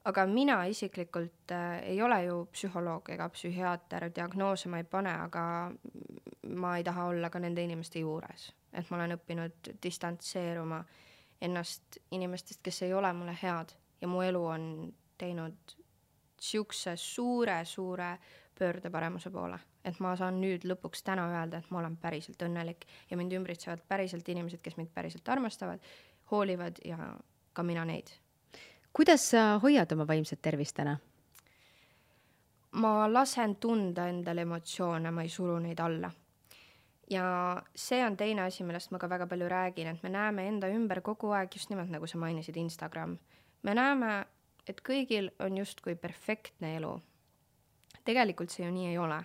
[0.08, 5.42] aga mina isiklikult äh, ei ole ju psühholoog ega psühhiaater, diagnoose ma ei pane, aga
[6.54, 10.82] ma ei taha olla ka nende inimeste juures, et ma olen õppinud distantseeruma
[11.40, 14.64] ennast inimestest, kes ei ole mulle head ja mu elu on
[15.18, 15.76] teinud
[16.40, 18.12] siukse suure-suure
[18.58, 19.58] pöörde paremuse poole,
[19.88, 23.82] et ma saan nüüd lõpuks täna öelda, et ma olen päriselt õnnelik ja mind ümbritsevad
[23.88, 25.84] päriselt inimesed, kes mind päriselt armastavad,
[26.30, 27.12] hoolivad ja
[27.52, 28.12] ka mina neid
[28.92, 30.96] kuidas sa hoiad oma vaimset tervist täna?
[32.72, 36.10] ma lasen tunda endal emotsioone, ma ei suru neid alla.
[37.10, 40.68] ja see on teine asi, millest ma ka väga palju räägin, et me näeme enda
[40.68, 43.18] ümber kogu aeg, just nimelt nagu sa mainisid, Instagram.
[43.62, 44.26] me näeme,
[44.66, 47.00] et kõigil on justkui perfektne elu.
[48.04, 49.24] tegelikult see ju nii ei ole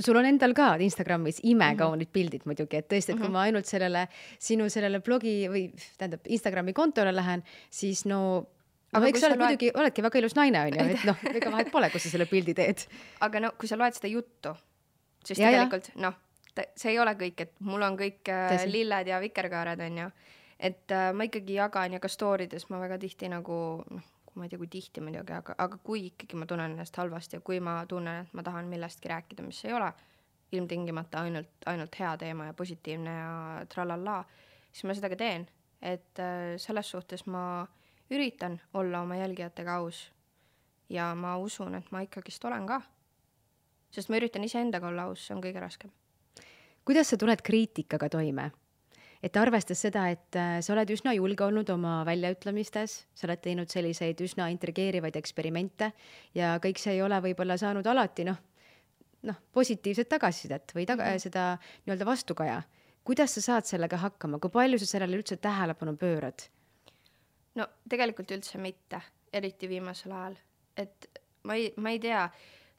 [0.00, 2.12] sul on endal ka Instagramis imekaunid mm -hmm.
[2.12, 3.32] pildid muidugi, et tõesti, et kui mm -hmm.
[3.32, 4.08] ma ainult sellele
[4.38, 8.46] sinu sellele blogi või tähendab Instagrami kontole lähen, siis no
[8.92, 9.46] aga no eks sa oled loed...
[9.46, 12.54] muidugi, oledki väga ilus naine, onju, et noh, ega vahet pole, kus sa selle pildi
[12.58, 12.86] teed.
[13.26, 14.54] aga no kui sa loed seda juttu,
[15.24, 16.18] siis ja, tegelikult noh,
[16.76, 20.08] see ei ole kõik, et mul on kõik äh, lilled ja vikerkaared, onju.
[20.58, 23.60] et äh, ma ikkagi jagan ja ka story des ma väga tihti nagu
[23.90, 24.08] noh,
[24.40, 27.44] ma ei tea, kui tihti muidugi, aga, aga kui ikkagi ma tunnen ennast halvasti ja
[27.44, 29.92] kui ma tunnen, et ma tahan millestki rääkida, mis ei ole
[30.56, 33.34] ilmtingimata ainult, ainult hea teema ja positiivne ja
[33.70, 34.22] tralala,
[34.72, 35.48] siis ma seda ka teen.
[35.80, 37.66] et äh, selles suhtes ma
[38.10, 40.12] üritan olla oma jälgijatega aus.
[40.88, 42.80] ja ma usun, et ma ikkagist olen ka.
[43.90, 45.92] sest ma üritan iseendaga olla aus, see on kõige raskem.
[46.84, 48.50] kuidas sa tuled kriitikaga toime?
[49.22, 53.72] Et arvestades seda, et äh, sa oled üsna julge olnud oma väljaütlemistes, sa oled teinud
[53.72, 55.92] selliseid üsna intrigeerivaid eksperimente
[56.36, 58.38] ja kõik see ei ole võib-olla saanud alati noh,
[59.28, 61.24] noh, positiivset tagasisidet või taga- mm, -hmm.
[61.26, 62.62] seda nii-öelda vastukaja.
[63.04, 66.48] kuidas sa saad sellega hakkama, kui palju sa sellele üldse tähelepanu pöörad?
[67.54, 69.00] no tegelikult üldse mitte,
[69.32, 70.36] eriti viimasel ajal,
[70.76, 72.28] et ma ei, ma ei tea,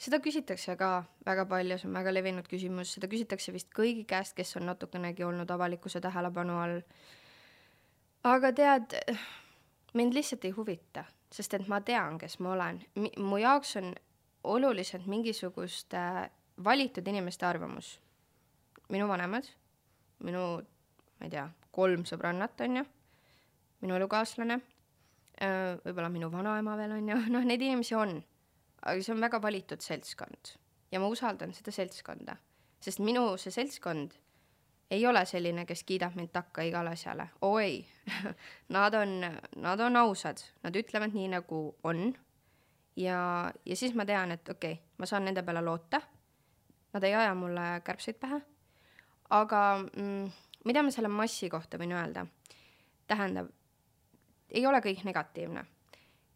[0.01, 0.91] seda küsitakse ka
[1.25, 5.25] väga palju, see on väga levinud küsimus, seda küsitakse vist kõigi käest, kes on natukenegi
[5.27, 6.81] olnud avalikkuse tähelepanu all.
[8.23, 8.95] aga tead,
[9.93, 12.81] mind lihtsalt ei huvita, sest et ma tean, kes ma olen.
[13.17, 13.93] mu jaoks on
[14.43, 16.29] oluliselt mingisuguste
[16.63, 17.99] valitud inimeste arvamus.
[18.89, 19.45] minu vanemad,
[20.19, 20.61] minu,
[21.19, 22.85] ma ei tea, kolm sõbrannat, on ju,
[23.81, 24.57] minu elukaaslane,
[25.85, 28.17] võib-olla minu vanaema veel, on ju, noh, neid inimesi on.
[28.81, 30.55] Aga see on väga valitud seltskond
[30.91, 32.35] ja ma usaldan seda seltskonda,
[32.81, 34.17] sest minu see seltskond
[34.91, 37.85] ei ole selline, kes kiidab mind takka igale asjale, oo ei
[38.75, 39.21] Nad on,
[39.55, 42.11] nad on ausad, nad ütlevad nii, nagu on
[42.95, 46.01] ja, ja siis ma tean, et okei okay,, ma saan nende peale loota.
[46.93, 48.41] Nad ei aja mulle kärbseid pähe.
[49.29, 49.59] aga
[49.95, 50.31] mm,
[50.65, 52.25] mida ma selle massi kohta võin öelda?
[53.07, 53.47] tähendab,
[54.49, 55.65] ei ole kõik negatiivne.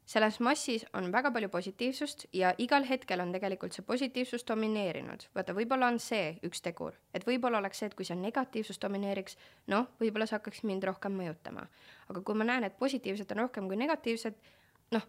[0.05, 5.27] Selles massis on väga palju positiivsust ja igal hetkel on tegelikult see positiivsus domineerinud.
[5.35, 9.37] vaata, võib-olla on see üks tegur, et võib-olla oleks see, et kui see negatiivsus domineeriks,
[9.67, 11.67] noh, võib-olla see hakkaks mind rohkem mõjutama.
[12.09, 14.37] aga kui ma näen, et positiivset on rohkem kui negatiivset,
[14.91, 15.07] noh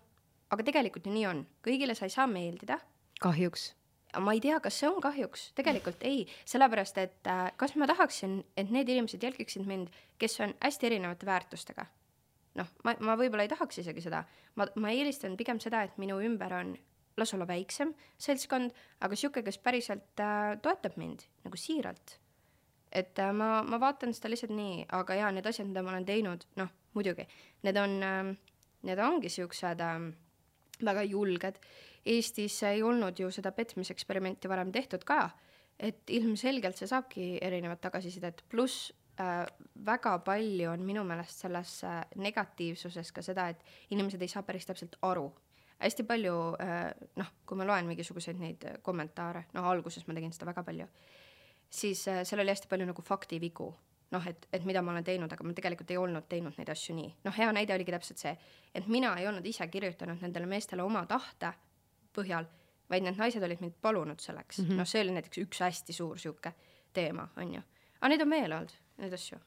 [0.50, 2.78] aga tegelikult ju nii on, kõigile sa ei saa meeldida.
[3.20, 3.74] kahjuks.
[4.22, 8.38] ma ei tea, kas see on kahjuks, tegelikult ei, sellepärast et äh, kas ma tahaksin,
[8.56, 11.86] et need inimesed jälgiksid mind, kes on hästi erinevate väärtustega.
[12.56, 14.22] Noh, ma, ma võib-olla ei tahaks isegi seda,
[14.56, 16.74] ma, ma eelistan pigem seda, et minu ümber on
[17.16, 22.18] las olla väiksem seltskond, aga sihuke, kes päriselt äh, toetab mind nagu siiralt.
[22.92, 26.06] et äh, ma, ma vaatan seda lihtsalt nii, aga jaa, need asjad, mida ma olen
[26.08, 27.26] teinud, noh, muidugi,
[27.66, 28.30] need on äh,,
[28.86, 29.96] need ongi siuksed äh,
[30.84, 31.58] väga julged.
[32.06, 35.30] Eestis ei olnud ju seda petmiseksperimenti varem tehtud ka,
[35.76, 38.92] et ilmselgelt see saabki erinevat tagasisidet, pluss
[39.86, 44.66] väga palju on minu meelest selles äh, negatiivsuses ka seda, et inimesed ei saa päris
[44.66, 45.32] täpselt aru.
[45.78, 50.46] hästi palju äh, noh, kui ma loen mingisuguseid neid kommentaare, noh alguses ma tegin seda
[50.50, 50.86] väga palju,
[51.70, 53.74] siis äh, seal oli hästi palju nagu faktivigu
[54.10, 56.94] noh, et, et mida ma olen teinud, aga ma tegelikult ei olnud teinud neid asju
[56.96, 57.10] nii.
[57.26, 58.36] noh, hea näide oligi täpselt see,
[58.74, 61.52] et mina ei olnud ise kirjutanud nendele meestele oma tahte
[62.16, 62.48] põhjal,
[62.90, 64.80] vaid need naised olid mind palunud selleks mm -hmm..
[64.80, 66.52] noh, see oli näiteks üks hästi suur sihuke
[66.92, 67.62] teema, on ju.
[68.00, 69.38] aga neid on veel olnud, neid asju.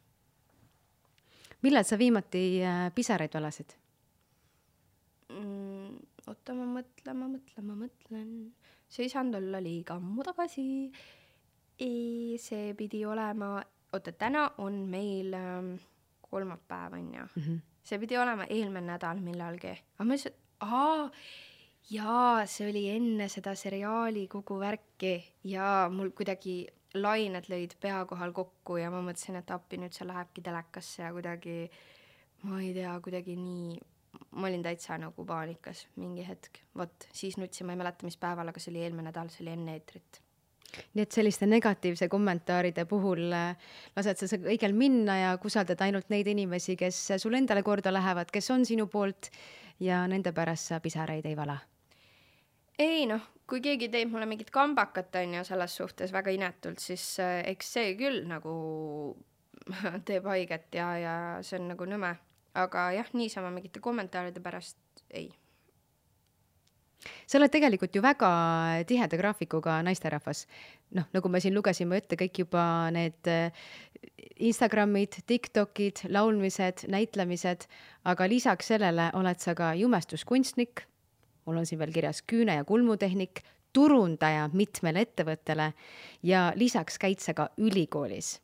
[1.61, 3.75] millal sa viimati äh, pisaraid valasid
[5.29, 5.97] mm,?
[6.27, 8.29] oota, ma mõtlen, ma mõtlen, ma mõtlen.
[8.89, 10.91] see ei saanud olla liiga ammu tagasi.
[11.79, 13.57] see pidi olema
[13.93, 15.75] oota, täna on meil ähm,
[16.29, 17.43] kolmapäev, on ju mm.
[17.43, 17.59] -hmm.
[17.83, 21.09] see pidi olema eelmine nädal millalgi, aga ma lihtsalt, aa,
[21.89, 26.67] jaa, see oli enne seda seriaali kogu värki ja mul kuidagi
[26.97, 31.11] lained lõid pea kohal kokku ja ma mõtlesin, et appi, nüüd see lähebki telekasse ja
[31.13, 31.57] kuidagi,
[32.49, 33.75] ma ei tea, kuidagi nii,
[34.39, 36.63] ma olin täitsa nagu paanikas mingi hetk.
[36.77, 39.53] vot, siis nutsin, ma ei mäleta, mis päeval, aga see oli eelmine nädal, see oli
[39.57, 40.23] enne eetrit
[40.93, 46.27] nii et selliste negatiivse kommentaaride puhul äh, lased sa kõigil minna ja kusaldad ainult neid
[46.29, 49.31] inimesi, kes sulle endale korda lähevad, kes on sinu poolt
[49.81, 51.57] ja nende pärast sa pisaraid ei vala?
[52.79, 57.03] ei noh, kui keegi teeb mulle mingit kambakat, on ju, selles suhtes väga inetult, siis
[57.23, 58.55] äh, eks see küll nagu
[60.07, 62.15] teeb haiget ja, ja see on nagu nõme.
[62.59, 65.29] aga jah, niisama mingite kommentaaride pärast ei
[66.99, 68.29] sa oled tegelikult ju väga
[68.87, 70.45] tiheda graafikuga naisterahvas.
[70.97, 73.51] noh, nagu me siin lugesime ette kõik juba need eh,
[74.39, 77.67] Instagramid, Tiktokid, laulmised, näitlemised,
[78.07, 80.85] aga lisaks sellele oled sa ka jumestuskunstnik.
[81.49, 83.41] Mul on siin veel kirjas küüne- ja kulmutehnik,
[83.73, 85.73] turundaja mitmele ettevõttele
[86.23, 88.39] ja lisaks käid sa ka ülikoolis.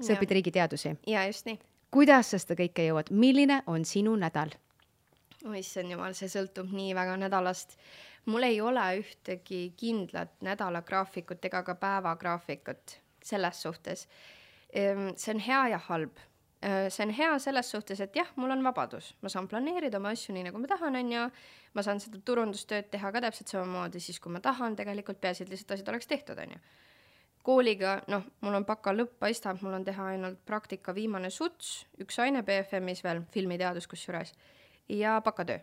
[0.00, 0.96] sa õpid riigiteadusi.
[1.06, 1.58] ja just nii.
[1.90, 4.50] kuidas sa seda kõike jõuad, milline on sinu nädal?
[5.56, 7.76] issand jumal, see sõltub nii väga nädalast.
[8.26, 14.08] mul ei ole ühtegi kindlat nädalagraafikut ega ka päevagraafikut, selles suhtes.
[15.16, 16.16] See on hea ja halb
[16.62, 20.34] see on hea selles suhtes, et jah, mul on vabadus, ma saan planeerida oma asju
[20.34, 21.22] nii, nagu ma tahan, on ju,
[21.76, 25.52] ma saan seda turundustööd teha ka täpselt samamoodi siis, kui ma tahan, tegelikult peaasi, et
[25.52, 26.60] lihtsalt asjad oleks tehtud, on ju.
[27.46, 32.18] kooliga, noh, mul on baka lõpp, paistab, mul on teha ainult praktika viimane suts, üks
[32.24, 34.32] aine BFM-is veel, filmiteadus kusjuures,
[34.90, 35.60] ja bakatöö,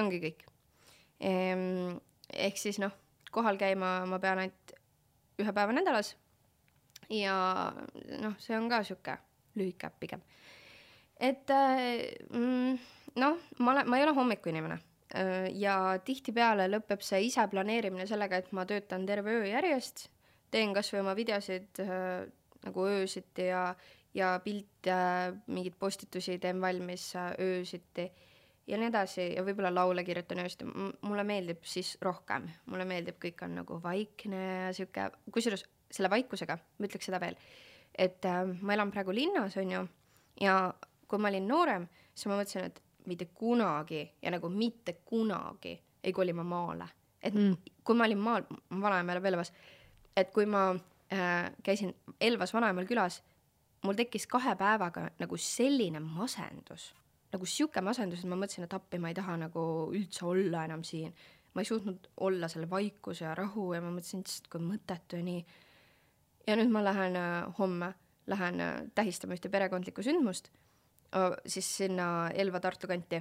[0.00, 0.46] ongi kõik.
[1.20, 1.98] Ehm,
[2.32, 2.94] ehk siis noh,
[3.34, 4.72] kohal käima ma pean ainult
[5.40, 6.14] ühe päeva nädalas.
[7.10, 7.34] Ja
[8.22, 9.18] noh, see on ka sihuke
[9.60, 10.22] lühike pigem.
[11.20, 12.78] et äh, mm,
[13.20, 14.78] noh, ma olen, ma ei ole hommikuinimene
[15.14, 20.08] äh, ja tihtipeale lõpeb see ise planeerimine sellega, et ma töötan terve öö järjest,
[20.50, 22.24] teen kasvõi oma videosid äh,
[22.64, 23.70] nagu öösiti ja,
[24.14, 24.96] ja pilte,
[25.46, 28.10] mingeid postitusi teen valmis öösiti
[28.70, 33.42] ja nii edasi ja võib-olla laule kirjutan öösiti, mulle meeldib siis rohkem, mulle meeldib, kõik
[33.46, 37.38] on nagu vaikne ja sihuke, kusjuures selle vaikusega, ma ütleks seda veel
[37.98, 39.82] et äh, ma elan praegu linnas, on ju,
[40.40, 40.56] ja
[41.08, 45.74] kui ma olin noorem, siis ma mõtlesin, et mitte kunagi ja nagu mitte kunagi
[46.04, 46.88] ei koli ma maale.
[47.22, 47.56] et mm.
[47.84, 49.52] kui ma olin maal, vanaema elab Elvas,
[50.16, 50.70] et kui ma
[51.12, 53.20] äh, käisin Elvas vanaemal külas,
[53.84, 56.94] mul tekkis kahe päevaga nagu selline masendus,
[57.32, 60.84] nagu sihuke masendus, et ma mõtlesin, et appi, ma ei taha nagu üldse olla enam
[60.84, 61.12] siin.
[61.54, 65.26] ma ei suutnud olla selle vaikuse ja rahu ja ma mõtlesin, et kui mõttetu ja
[65.26, 65.44] nii
[66.46, 67.92] ja nüüd ma lähen äh, homme,
[68.30, 70.50] lähen äh, tähistama ühte perekondlikku sündmust,
[71.50, 73.18] siis sinna Elva-Tartu kanti.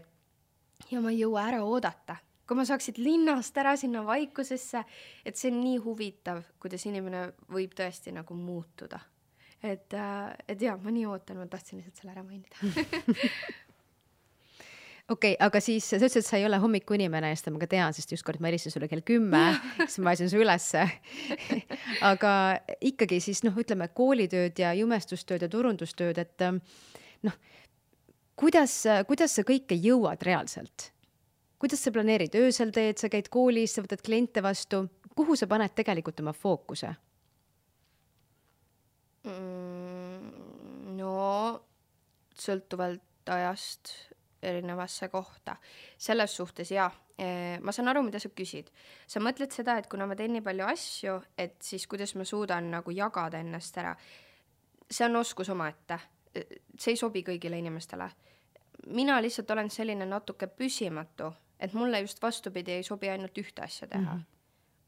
[0.92, 4.84] ja ma ei jõua ära oodata, kui ma saaksin linnast ära sinna vaikusesse,
[5.26, 9.00] et see on nii huvitav, kuidas inimene võib tõesti nagu muutuda.
[9.64, 12.56] et, äh, et jaa, ma nii ootan, ma tahtsin lihtsalt selle ära mainida
[15.10, 17.70] okei okay,, aga siis sa ütlesid, et sa ei ole hommikuinimene ja seda ma ka
[17.72, 19.44] tean, sest ükskord ma helistasin sulle kell kümme,
[19.86, 20.86] siis ma ajasin su ülesse
[22.12, 22.34] aga
[22.92, 26.62] ikkagi siis noh, ütleme koolitööd ja jumestustööd ja turundustööd, et ähm,
[27.26, 27.36] noh,
[28.40, 30.92] kuidas, kuidas sa kõike jõuad reaalselt?
[31.60, 35.74] kuidas sa planeerid, öösel teed, sa käid koolis, sa võtad kliente vastu, kuhu sa paned
[35.76, 36.94] tegelikult oma fookuse
[39.28, 40.96] mm,?
[41.00, 41.12] no
[42.40, 43.92] sõltuvalt ajast
[44.44, 45.56] erinevasse kohta.
[45.98, 46.92] selles suhtes jaa,
[47.62, 48.72] ma saan aru, mida sa küsid.
[49.08, 52.72] sa mõtled seda, et kuna ma teen nii palju asju, et siis kuidas ma suudan
[52.72, 53.96] nagu jagada ennast ära.
[54.92, 56.00] see on oskus omaette.
[56.78, 58.10] see ei sobi kõigile inimestele.
[58.88, 63.88] mina lihtsalt olen selline natuke püsimatu, et mulle just vastupidi ei sobi ainult ühte asja
[63.88, 64.18] teha mm.
[64.18, 64.40] -hmm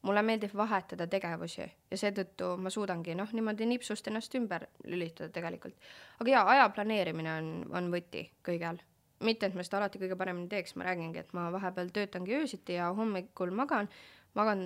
[0.02, 5.76] mulle meeldib vahetada tegevusi ja seetõttu ma suudangi noh, niimoodi nipsust ennast ümber lülitada tegelikult.
[6.20, 8.82] aga jaa, aja planeerimine on, on võti kõigel
[9.26, 12.78] mitte, et ma seda alati kõige paremini teeks, ma räägingi, et ma vahepeal töötangi öösiti
[12.78, 13.90] ja hommikul magan,
[14.38, 14.66] magan,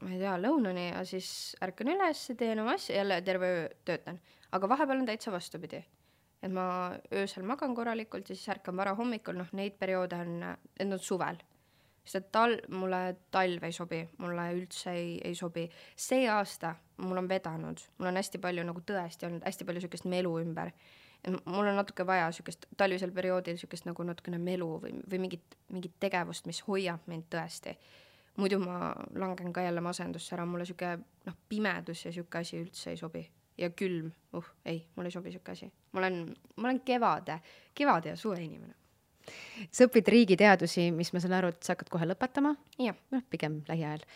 [0.00, 1.30] ma ei tea, lõunani ja siis
[1.64, 4.20] ärkan üles, teen oma asja, jälle terve öö töötan.
[4.52, 5.84] aga vahepeal on täitsa vastupidi.
[6.42, 10.38] et ma öösel magan korralikult ja siis ärkan varahommikul, noh, neid perioode on,
[10.78, 11.36] need on suvel.
[12.04, 15.68] sest et tal-, mulle talv ei sobi, mulle üldse ei, ei sobi.
[15.96, 20.08] see aasta mul on vedanud, mul on hästi palju nagu tõesti olnud hästi palju niisugust
[20.08, 20.72] melu ümber
[21.28, 25.96] mul on natuke vaja niisugust talvisel perioodil niisugust nagu natukene melu või, või mingit, mingit
[26.00, 27.76] tegevust, mis hoiab mind tõesti.
[28.40, 30.96] muidu ma langen ka jälle masendusse ära, mulle niisugune
[31.26, 33.26] noh, pimedus ja niisugune asi üldse ei sobi.
[33.58, 35.72] ja külm, uh, ei, mulle ei sobi niisugune asi.
[35.92, 37.40] ma olen, ma olen kevade,
[37.74, 38.74] kevade ja suve inimene.
[39.70, 42.54] sa õpid riigiteadusi, mis ma saan aru, et sa hakkad kohe lõpetama?
[42.80, 44.06] noh, pigem lähiajal.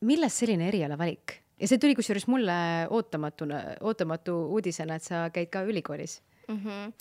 [0.00, 1.40] millest selline erialavalik?
[1.58, 6.56] ja see tuli kusjuures mulle ootamatuna, ootamatu uudisena, et sa käid ka ülikoolis mm.
[6.56, 6.92] -hmm.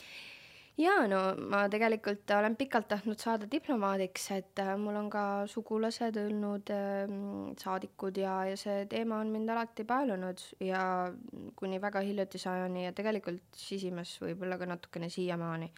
[0.78, 1.22] ja no
[1.52, 7.16] ma tegelikult olen pikalt tahtnud saada diplomaadiks, et äh, mul on ka sugulased olnud äh,
[7.64, 11.12] saadikud ja, ja see teema on mind alati paelunud ja
[11.56, 15.72] kuni väga hiljutise ajani ja tegelikult sisimas võib-olla ka natukene siiamaani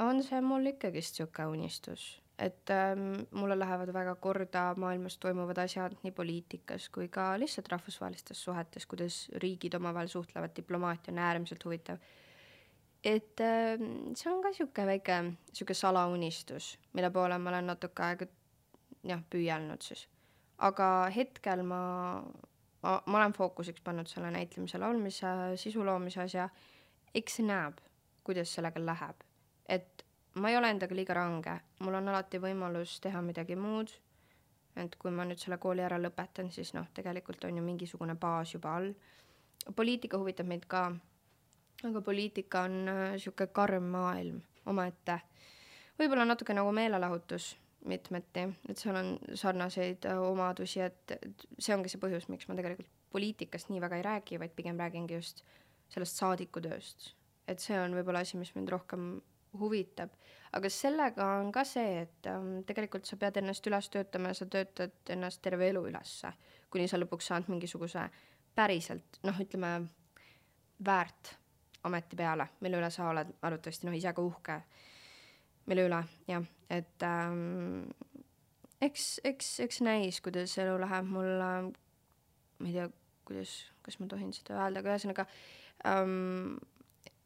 [0.00, 2.10] on see mul ikkagist niisugune unistus
[2.40, 8.44] et ähm, mulle lähevad väga korda maailmas toimuvad asjad nii poliitikas kui ka lihtsalt rahvusvahelistes
[8.44, 12.00] suhetes, kuidas riigid omavahel suhtlevad, diplomaatia on äärmiselt huvitav
[13.04, 13.80] et äh,
[14.14, 15.22] see on ka sihuke väike
[15.52, 18.26] sihuke salaunistus, mille poole ma olen natuke aega
[19.04, 20.06] jah, püüelnud siis.
[20.58, 21.80] aga hetkel ma,
[22.82, 26.48] ma, ma olen fookuseks pannud selle näitlemise, laulmise, sisu loomise asja.
[27.14, 27.80] eks näeb,
[28.24, 29.24] kuidas sellega läheb.
[29.68, 33.90] et ma ei ole endaga liiga range, mul on alati võimalus teha midagi muud.
[34.76, 38.54] et kui ma nüüd selle kooli ära lõpetan, siis noh, tegelikult on ju mingisugune baas
[38.54, 38.92] juba all.
[39.76, 40.90] poliitika huvitab meid ka
[41.88, 45.20] aga poliitika on niisugune äh, karm maailm omaette.
[45.98, 47.54] võib-olla natuke nagu meelelahutus
[47.88, 51.16] mitmeti, et seal on sarnaseid äh, omadusi, et
[51.58, 55.16] see ongi see põhjus, miks ma tegelikult poliitikast nii väga ei räägi, vaid pigem räägingi
[55.16, 55.42] just
[55.90, 57.14] sellest saadikutööst.
[57.48, 59.06] et see on võib-olla asi, mis mind rohkem
[59.58, 60.10] huvitab.
[60.52, 64.46] aga sellega on ka see, et ähm, tegelikult sa pead ennast üles töötama ja sa
[64.46, 66.32] töötad ennast terve elu ülesse,
[66.70, 68.08] kuni sa lõpuks saad mingisuguse
[68.54, 69.72] päriselt noh, ütleme
[70.86, 71.39] väärt
[71.88, 74.60] ameti peale, mille üle sa oled arvatavasti noh, ise ka uhke.
[75.70, 77.84] mille üle jah, et ähm,
[78.82, 81.70] eks, eks, eks näis, kuidas elu läheb, mul äh,
[82.60, 82.88] ma ei tea,
[83.28, 83.54] kuidas,
[83.84, 85.26] kas ma tohin seda öelda, aga ühesõnaga
[85.88, 86.58] ähm,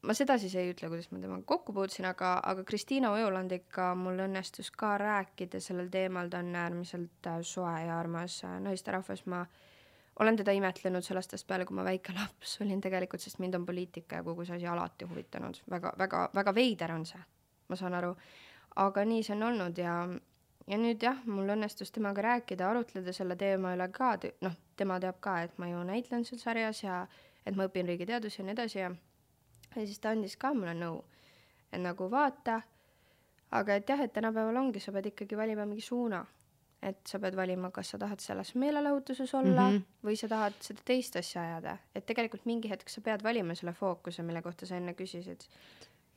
[0.04, 4.20] ma seda siis ei ütle, kuidas ma temaga kokku puutusin, aga, aga Kristiina Ojulandiga mul
[4.26, 9.44] õnnestus ka rääkida sellel teemal, ta on äärmiselt äh, soe ja armas äh, naisterahvas, ma
[10.20, 13.66] olen teda imetlenud sellest ajast peale, kui ma väike laps olin tegelikult, sest mind on
[13.66, 17.22] poliitika ja kogu see asi alati huvitanud, väga, väga, väga veider on see,
[17.68, 18.14] ma saan aru.
[18.76, 19.94] aga nii see on olnud ja
[20.66, 25.20] ja nüüd jah, mul õnnestus temaga rääkida, arutleda selle teema üle ka, noh, tema teab
[25.20, 27.02] ka, et ma ju näitlen seal sarjas ja
[27.44, 28.94] et ma õpin riigiteadusi ja nii edasi ja
[29.74, 31.02] ja siis ta andis ka mulle nõu,
[31.72, 32.60] et nagu vaata,
[33.50, 36.24] aga et jah, et tänapäeval ongi, sa pead ikkagi valima mingi suuna.
[36.84, 40.08] Et sa pead valima, kas sa tahad selles meelelahutuses olla mm -hmm.
[40.08, 43.72] või sa tahad seda teist asja ajada, et tegelikult mingi hetk sa pead valima selle
[43.72, 45.46] fookuse, mille kohta sa enne küsisid.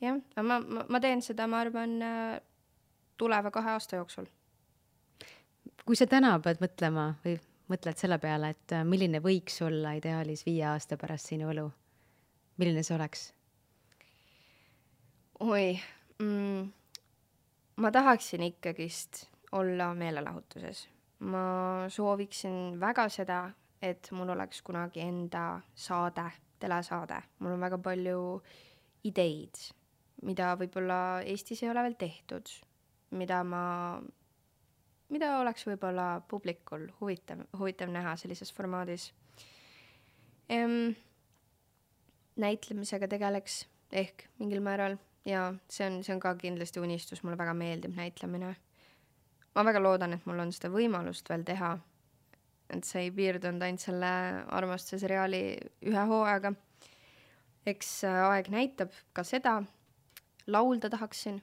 [0.00, 2.40] jah, aga ma, ma, ma teen seda, ma arvan, äh,
[3.16, 4.26] tuleva kahe aasta jooksul
[5.88, 7.38] kui sa täna pead mõtlema või
[7.72, 11.64] mõtled selle peale, et äh, milline võiks olla ideaalis viie aasta pärast sinu elu,
[12.60, 13.22] milline see oleks?
[15.40, 15.78] oi
[16.18, 16.68] mm,,
[17.80, 20.88] ma tahaksin ikkagist olla meelelahutuses.
[21.18, 23.50] ma sooviksin väga seda,
[23.82, 26.28] et mul oleks kunagi enda saade,
[26.62, 28.20] telesaade, mul on väga palju
[29.04, 29.58] ideid,
[30.22, 32.52] mida võib-olla Eestis ei ole veel tehtud,
[33.18, 33.64] mida ma
[35.08, 39.10] mida oleks võib-olla publikul huvitav, huvitav näha sellises formaadis
[40.48, 40.94] ehm,.
[42.38, 47.54] näitlemisega tegeleks ehk mingil määral ja see on, see on ka kindlasti unistus, mulle väga
[47.56, 48.54] meeldib näitlemine.
[49.58, 51.76] Ma väga loodan, et mul on seda võimalust veel teha.
[52.68, 54.08] et see ei piirdunud ainult selle
[54.52, 55.42] armastuse seriaali
[55.88, 56.52] ühe hooajaga.
[57.66, 59.62] eks äh, aeg näitab ka seda.
[60.46, 61.42] laulda tahaksin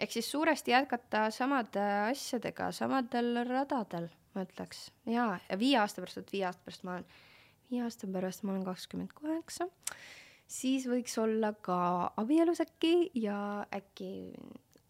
[0.00, 4.88] ehk siis suuresti jätkata samade asjadega, samadel radadel, ma ütleks.
[5.06, 7.06] jaa, ja viie aasta pärast, vot viie aasta pärast ma olen,
[7.70, 9.68] viie aasta pärast ma olen kakskümmend kaheksa,
[10.48, 11.78] siis võiks olla ka
[12.20, 13.38] abielus äkki ja
[13.76, 14.12] äkki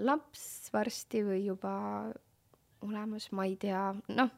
[0.01, 1.74] laps varsti või juba
[2.86, 4.32] olemas, ma ei tea, noh,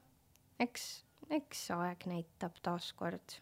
[0.60, 3.38] eks, eks aeg näitab taaskord.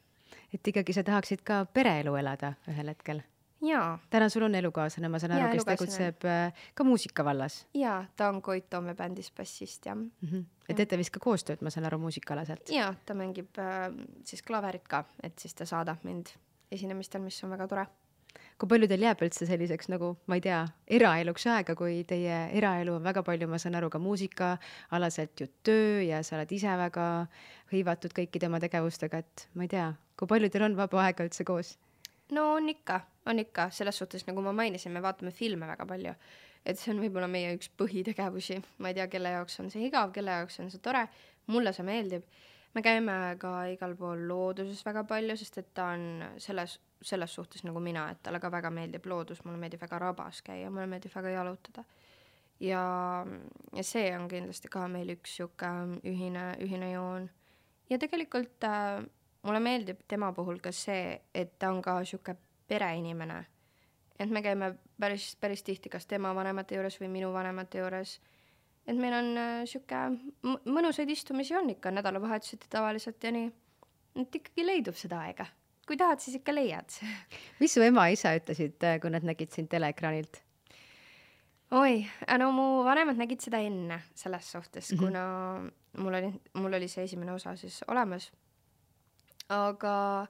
[0.55, 3.22] et ikkagi sa tahaksid ka pereelu elada ühel hetkel?
[3.62, 3.98] jaa.
[4.11, 7.64] täna sul on elukaaslane, ma saan aru, kes tegutseb äh, ka muusika vallas?
[7.74, 10.11] jaa, ta on Koit Toome bändis bassist, jah mm.
[10.22, 10.44] -hmm.
[10.68, 12.70] ja teete vist ka koostööd, ma saan aru, muusikaalaselt?
[12.70, 13.88] jaa, ta mängib äh,
[14.24, 16.34] siis klaverit ka, et siis ta saadab mind
[16.70, 17.86] esinemistel, mis on väga tore.
[18.61, 20.59] Kui palju teil jääb üldse selliseks nagu, ma ei tea,
[20.99, 26.03] eraeluks aega, kui teie eraelu on väga palju, ma saan aru, ka muusikaalaselt ju töö
[26.05, 27.07] ja sa oled ise väga
[27.73, 29.87] hõivatud kõikide oma tegevustega, et ma ei tea,
[30.21, 31.79] kui palju teil on vaba aega üldse koos?
[32.37, 36.15] no on ikka, on ikka, selles suhtes, nagu ma mainisin, me vaatame filme väga palju.
[36.61, 40.13] et see on võib-olla meie üks põhitegevusi, ma ei tea, kelle jaoks on see igav,
[40.13, 41.07] kelle jaoks on see tore,
[41.49, 42.29] mulle see meeldib.
[42.75, 46.05] me käime ka igal pool looduses väga palju, sest et ta on
[46.39, 50.42] selles, selles suhtes nagu mina, et talle ka väga meeldib loodus, mulle meeldib väga rabas
[50.44, 51.84] käia, mulle meeldib väga jalutada.
[52.61, 52.82] ja,
[53.72, 55.70] ja see on kindlasti ka meil üks sihuke
[56.05, 57.30] ühine, ühine joon.
[57.90, 59.01] ja tegelikult äh,
[59.42, 62.36] mulle meeldib tema puhul ka see, et ta on ka sihuke
[62.68, 63.46] pereinimene.
[64.18, 68.20] et me käime päris, päris tihti kas tema vanemate juures või minu vanemate juures.
[68.86, 70.05] et meil on äh, sihuke
[70.68, 73.48] mõnusaid istumisi on ikka nädalavahetuseti tavaliselt ja nii.
[74.20, 75.48] et ikkagi leidub seda aega.
[75.91, 77.01] Kui tahad, siis ikka leiad
[77.62, 80.43] mis su ema-isa ütlesid, äh, kui nad nägid sind teleekraanilt?
[81.76, 82.05] oi,
[82.38, 85.05] no mu vanemad nägid seda enne selles suhtes mm, -hmm.
[85.05, 88.30] kuna mul oli, mul oli see esimene osa siis olemas
[89.51, 90.26] aga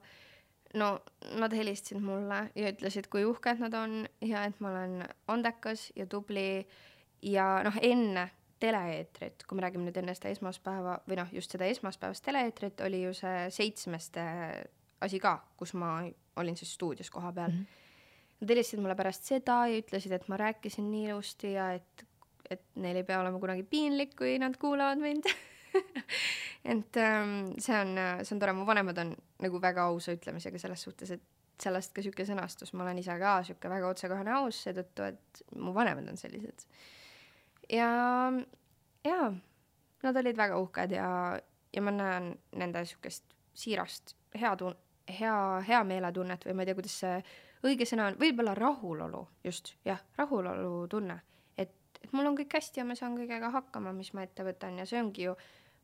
[0.73, 0.91] no
[1.39, 5.01] nad helistasid mulle ja ütlesid, kui uhked nad on ja et ma olen
[5.31, 6.65] andekas ja tubli
[7.21, 8.29] ja noh, enne
[8.61, 13.01] tele-eetrit, kui me räägime nüüd enne seda esmaspäeva või noh, just seda esmaspäevast tele-eetrit, oli
[13.03, 14.25] ju see seitsmeste
[15.01, 15.99] asi ka, kus ma
[16.41, 17.57] olin siis stuudios kohapeal mm.
[17.57, 17.79] -hmm.
[18.41, 22.05] Nad helistasid mulle pärast seda ja ütlesid, et ma rääkisin nii ilusti ja et,
[22.49, 25.29] et neil ei pea olema kunagi piinlik, kui nad kuulavad mind
[26.73, 27.93] et ähm, see on,
[28.23, 31.21] see on tore, mu vanemad on nagu väga ausa ütlemisega selles suhtes, et
[31.61, 35.73] sellest ka sihuke sõnastus, ma olen ise ka sihuke väga otsekohene aus seetõttu, et mu
[35.77, 36.65] vanemad on sellised.
[37.69, 37.91] ja,
[39.05, 39.19] ja
[40.03, 41.09] nad olid väga uhked ja,
[41.73, 44.15] ja ma näen nende sihukest siirast
[45.11, 47.17] hea hea, heameeletunnet või ma ei tea, kuidas see
[47.67, 51.19] õige sõna on, võib-olla rahulolu, just, jah, rahulolutunne.
[51.57, 54.79] et, et mul on kõik hästi ja ma saan kõigega hakkama, mis ma ette võtan
[54.81, 55.35] ja see ongi ju,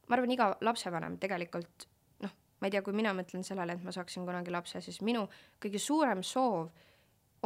[0.07, 1.87] ma arvan, iga lapsevanem tegelikult
[2.25, 5.27] noh, ma ei tea, kui mina mõtlen sellele, et ma saaksin kunagi lapse, siis minu
[5.63, 6.69] kõige suurem soov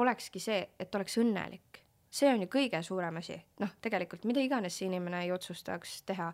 [0.02, 1.84] olekski see, et oleks õnnelik.
[2.12, 6.32] see on ju kõige suurem asi, noh, tegelikult mida iganes see inimene ei otsustaks teha,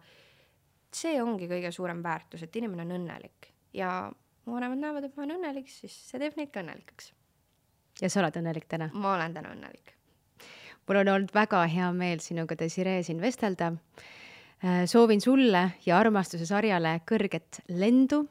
[0.93, 4.11] see ongi kõige suurem väärtus, et inimene on õnnelik ja
[4.47, 7.11] mu vanemad näevad, et ma olen õnnelik, siis see teeb neid ka õnnelikuks.
[8.01, 8.89] ja sa oled õnnelik täna?
[8.93, 9.93] ma olen täna õnnelik.
[10.87, 13.73] mul on olnud väga hea meel sinuga, Desiree, siin vestelda.
[14.63, 18.23] Äh, soovin sulle ja armastuse sarjale kõrget lendu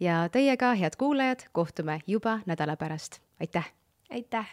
[0.00, 3.20] ja teiega, head kuulajad, kohtume juba nädala pärast.
[3.40, 3.72] aitäh!
[4.10, 4.46] aitäh!